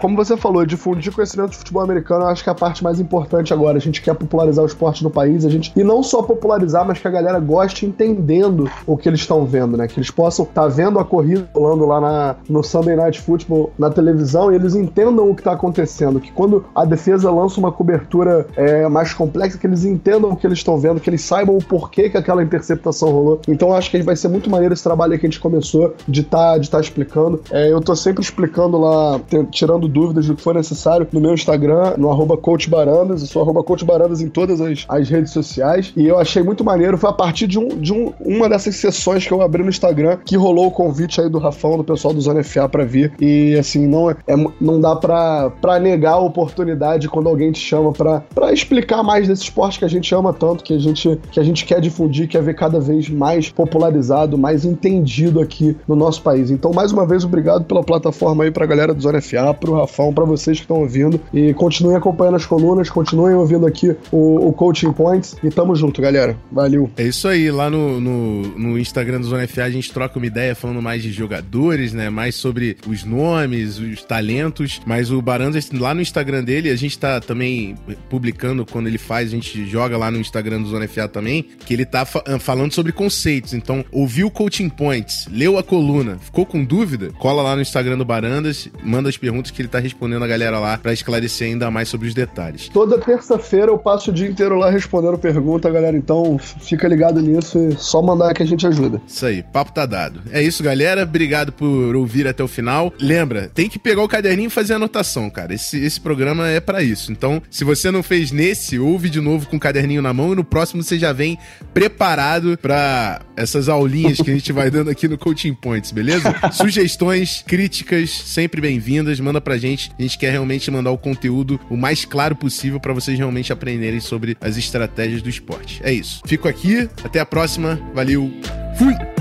como 0.00 0.16
você 0.16 0.36
falou, 0.36 0.64
difundir 0.64 1.12
conhecimento 1.12 1.50
de 1.50 1.56
futebol 1.58 1.82
americano, 1.82 2.24
eu 2.24 2.28
acho 2.28 2.42
que 2.42 2.48
é 2.48 2.52
a 2.52 2.54
parte 2.54 2.82
mais 2.82 3.00
importante 3.00 3.52
agora. 3.52 3.76
A 3.76 3.80
gente 3.80 4.00
quer 4.00 4.14
popularizar 4.14 4.64
o 4.64 4.66
esporte 4.66 5.02
no 5.02 5.10
país, 5.10 5.44
a 5.44 5.50
gente 5.50 5.72
e 5.76 5.84
não 5.84 6.02
só 6.02 6.22
popularizar, 6.22 6.86
mas 6.86 6.98
que 6.98 7.06
a 7.06 7.10
galera 7.10 7.38
goste 7.38 7.86
entendendo 7.86 8.70
o 8.86 8.96
que 8.96 9.08
eles 9.08 9.20
estão 9.20 9.44
vendo, 9.44 9.76
né? 9.76 9.86
Que 9.86 9.98
eles 9.98 10.10
possam 10.10 10.44
estar 10.44 10.62
tá 10.62 10.68
vendo 10.68 10.98
a 10.98 11.04
corrida 11.04 11.48
rolando 11.54 11.86
lá 11.86 12.00
na, 12.00 12.36
no 12.48 12.62
Sunday 12.62 12.96
Night 12.96 13.20
Football 13.20 13.72
na 13.78 13.90
televisão 13.90 14.52
e 14.52 14.54
eles 14.54 14.74
entendam 14.74 15.30
o 15.30 15.34
que 15.34 15.40
está 15.40 15.52
acontecendo. 15.52 16.20
Que 16.20 16.32
quando 16.32 16.64
a 16.74 16.84
defesa 16.84 17.30
lança 17.30 17.58
uma 17.60 17.72
cobertura 17.72 18.46
é, 18.56 18.88
mais 18.88 19.12
complexa, 19.12 19.58
que 19.58 19.66
eles 19.66 19.84
entendam 19.84 20.30
o 20.30 20.36
que 20.36 20.46
eles 20.46 20.58
estão 20.58 20.78
vendo, 20.78 21.00
que 21.00 21.10
eles 21.10 21.22
saibam 21.22 21.56
o 21.56 21.62
porquê 21.62 22.08
que 22.08 22.16
aquela 22.16 22.42
interceptação 22.42 23.10
rolou. 23.10 23.40
Então 23.48 23.74
acho 23.74 23.90
que 23.90 24.00
vai 24.02 24.16
ser 24.16 24.28
muito 24.28 24.39
maneiro 24.48 24.72
esse 24.72 24.82
trabalho 24.82 25.18
que 25.18 25.26
a 25.26 25.28
gente 25.28 25.40
começou 25.40 25.94
de 26.06 26.20
estar 26.20 26.52
tá, 26.52 26.58
de 26.58 26.70
tá 26.70 26.80
explicando. 26.80 27.42
É, 27.50 27.72
eu 27.72 27.80
tô 27.80 27.94
sempre 27.96 28.22
explicando 28.22 28.78
lá, 28.78 29.20
tirando 29.50 29.88
dúvidas 29.88 30.26
do 30.26 30.36
que 30.36 30.42
for 30.42 30.54
necessário 30.54 31.06
no 31.12 31.20
meu 31.20 31.34
Instagram, 31.34 31.94
no 31.98 32.10
arroba 32.10 32.36
coachbarandas, 32.36 33.22
eu 33.22 33.26
sou 33.26 33.42
arroba 33.42 33.62
coachbarandas 33.62 34.20
em 34.20 34.28
todas 34.28 34.60
as, 34.60 34.84
as 34.88 35.08
redes 35.08 35.32
sociais. 35.32 35.92
E 35.96 36.06
eu 36.06 36.18
achei 36.18 36.42
muito 36.42 36.64
maneiro, 36.64 36.96
foi 36.96 37.10
a 37.10 37.12
partir 37.12 37.46
de, 37.46 37.58
um, 37.58 37.68
de 37.68 37.92
um, 37.92 38.12
uma 38.20 38.48
dessas 38.48 38.76
sessões 38.76 39.26
que 39.26 39.32
eu 39.32 39.42
abri 39.42 39.62
no 39.62 39.68
Instagram 39.68 40.18
que 40.24 40.36
rolou 40.36 40.68
o 40.68 40.70
convite 40.70 41.20
aí 41.20 41.28
do 41.28 41.38
Rafão, 41.38 41.76
do 41.76 41.84
pessoal 41.84 42.14
do 42.14 42.20
Zona 42.20 42.42
FA 42.44 42.68
pra 42.68 42.84
vir. 42.84 43.12
E 43.20 43.56
assim, 43.58 43.86
não, 43.86 44.10
é, 44.10 44.16
não 44.60 44.80
dá 44.80 44.94
pra, 44.96 45.50
pra 45.60 45.78
negar 45.78 46.12
a 46.12 46.20
oportunidade 46.20 47.08
quando 47.08 47.28
alguém 47.28 47.52
te 47.52 47.60
chama 47.60 47.92
pra, 47.92 48.22
pra 48.34 48.52
explicar 48.52 49.02
mais 49.02 49.26
desse 49.26 49.42
esporte 49.42 49.78
que 49.78 49.84
a 49.84 49.88
gente 49.88 50.14
ama 50.14 50.32
tanto, 50.32 50.62
que 50.62 50.74
a 50.74 50.78
gente, 50.78 51.18
que 51.30 51.40
a 51.40 51.42
gente 51.42 51.64
quer 51.64 51.80
difundir, 51.80 52.28
quer 52.28 52.42
ver 52.42 52.54
cada 52.54 52.80
vez 52.80 53.08
mais 53.08 53.50
popularizado, 53.50 54.29
mais 54.38 54.64
entendido 54.64 55.40
aqui 55.40 55.76
no 55.86 55.94
nosso 55.96 56.22
país. 56.22 56.50
Então, 56.50 56.72
mais 56.72 56.92
uma 56.92 57.06
vez, 57.06 57.24
obrigado 57.24 57.64
pela 57.64 57.82
plataforma 57.82 58.44
aí 58.44 58.50
pra 58.50 58.66
galera 58.66 58.94
do 58.94 59.02
Zona 59.02 59.20
FA, 59.20 59.54
pro 59.54 59.74
Rafão, 59.74 60.12
pra 60.12 60.24
vocês 60.24 60.58
que 60.58 60.64
estão 60.64 60.78
ouvindo. 60.78 61.20
E 61.32 61.52
continuem 61.54 61.96
acompanhando 61.96 62.36
as 62.36 62.46
colunas, 62.46 62.90
continuem 62.90 63.34
ouvindo 63.34 63.66
aqui 63.66 63.96
o, 64.10 64.48
o 64.48 64.52
Coaching 64.52 64.92
Points. 64.92 65.36
E 65.42 65.50
tamo 65.50 65.74
junto, 65.74 66.00
galera. 66.00 66.36
Valeu. 66.50 66.90
É 66.96 67.04
isso 67.04 67.28
aí. 67.28 67.50
Lá 67.50 67.70
no, 67.70 68.00
no, 68.00 68.42
no 68.58 68.78
Instagram 68.78 69.20
do 69.20 69.26
Zona 69.26 69.46
FA 69.46 69.64
a 69.64 69.70
gente 69.70 69.92
troca 69.92 70.18
uma 70.18 70.26
ideia 70.26 70.54
falando 70.54 70.82
mais 70.82 71.02
de 71.02 71.12
jogadores, 71.12 71.92
né? 71.92 72.10
Mais 72.10 72.34
sobre 72.34 72.76
os 72.86 73.04
nomes, 73.04 73.78
os 73.78 74.02
talentos. 74.02 74.80
Mas 74.86 75.10
o 75.10 75.20
Barandas, 75.20 75.70
lá 75.72 75.94
no 75.94 76.00
Instagram 76.00 76.42
dele, 76.44 76.70
a 76.70 76.76
gente 76.76 76.98
tá 76.98 77.20
também 77.20 77.74
publicando 78.08 78.64
quando 78.64 78.86
ele 78.86 78.98
faz, 78.98 79.28
a 79.28 79.34
gente 79.34 79.66
joga 79.66 79.96
lá 79.96 80.10
no 80.10 80.18
Instagram 80.18 80.62
do 80.62 80.68
Zona 80.68 80.86
FA 80.88 81.08
também, 81.08 81.42
que 81.42 81.74
ele 81.74 81.84
tá 81.84 82.04
fa 82.04 82.22
falando 82.38 82.72
sobre 82.72 82.92
conceitos. 82.92 83.54
Então, 83.54 83.84
ouviu 84.20 84.26
o 84.26 84.30
Coaching 84.30 84.68
Points, 84.68 85.26
leu 85.30 85.56
a 85.56 85.62
coluna, 85.62 86.18
ficou 86.18 86.44
com 86.44 86.62
dúvida? 86.62 87.10
Cola 87.18 87.42
lá 87.42 87.56
no 87.56 87.62
Instagram 87.62 87.96
do 87.96 88.04
Barandas, 88.04 88.68
manda 88.82 89.08
as 89.08 89.16
perguntas 89.16 89.50
que 89.50 89.62
ele 89.62 89.68
tá 89.68 89.78
respondendo 89.78 90.22
a 90.22 90.26
galera 90.26 90.58
lá 90.58 90.76
para 90.76 90.92
esclarecer 90.92 91.48
ainda 91.48 91.70
mais 91.70 91.88
sobre 91.88 92.06
os 92.06 92.12
detalhes. 92.12 92.68
Toda 92.68 92.98
terça-feira 92.98 93.70
eu 93.70 93.78
passo 93.78 94.10
o 94.10 94.14
dia 94.14 94.28
inteiro 94.28 94.58
lá 94.58 94.70
respondendo 94.70 95.16
pergunta, 95.16 95.70
galera. 95.70 95.96
Então, 95.96 96.38
fica 96.38 96.86
ligado 96.86 97.20
nisso 97.22 97.58
e 97.58 97.76
só 97.76 98.02
mandar 98.02 98.34
que 98.34 98.42
a 98.42 98.46
gente 98.46 98.66
ajuda. 98.66 99.00
Isso 99.06 99.24
aí, 99.24 99.42
papo 99.42 99.72
tá 99.72 99.86
dado. 99.86 100.20
É 100.30 100.42
isso, 100.42 100.62
galera. 100.62 101.02
Obrigado 101.02 101.52
por 101.52 101.96
ouvir 101.96 102.26
até 102.26 102.42
o 102.42 102.48
final. 102.48 102.92
Lembra, 103.00 103.50
tem 103.54 103.68
que 103.68 103.78
pegar 103.78 104.02
o 104.02 104.08
caderninho 104.08 104.48
e 104.48 104.50
fazer 104.50 104.74
anotação, 104.74 105.30
cara. 105.30 105.54
Esse, 105.54 105.78
esse 105.78 106.00
programa 106.00 106.48
é 106.48 106.60
para 106.60 106.82
isso. 106.82 107.10
Então, 107.10 107.40
se 107.50 107.64
você 107.64 107.90
não 107.90 108.02
fez 108.02 108.30
nesse, 108.30 108.78
ouve 108.78 109.08
de 109.08 109.20
novo 109.20 109.48
com 109.48 109.56
o 109.56 109.60
caderninho 109.60 110.02
na 110.02 110.12
mão 110.12 110.32
e 110.32 110.36
no 110.36 110.44
próximo 110.44 110.82
você 110.82 110.98
já 110.98 111.12
vem 111.12 111.38
preparado 111.72 112.58
para 112.60 113.22
essas 113.36 113.68
aulinhas 113.68 114.09
que 114.16 114.30
a 114.30 114.34
gente 114.34 114.52
vai 114.52 114.70
dando 114.70 114.90
aqui 114.90 115.06
no 115.06 115.18
Coaching 115.18 115.54
Points, 115.54 115.92
beleza? 115.92 116.34
Sugestões, 116.52 117.44
críticas, 117.46 118.10
sempre 118.10 118.60
bem-vindas. 118.60 119.20
Manda 119.20 119.40
pra 119.40 119.58
gente. 119.58 119.92
A 119.98 120.02
gente 120.02 120.18
quer 120.18 120.30
realmente 120.30 120.70
mandar 120.70 120.90
o 120.90 120.98
conteúdo 120.98 121.60
o 121.68 121.76
mais 121.76 122.04
claro 122.04 122.34
possível 122.34 122.80
para 122.80 122.92
vocês 122.92 123.16
realmente 123.18 123.52
aprenderem 123.52 124.00
sobre 124.00 124.36
as 124.40 124.56
estratégias 124.56 125.22
do 125.22 125.28
esporte. 125.28 125.80
É 125.84 125.92
isso. 125.92 126.20
Fico 126.26 126.48
aqui, 126.48 126.88
até 127.04 127.20
a 127.20 127.26
próxima. 127.26 127.80
Valeu. 127.94 128.32
Fui! 128.76 129.19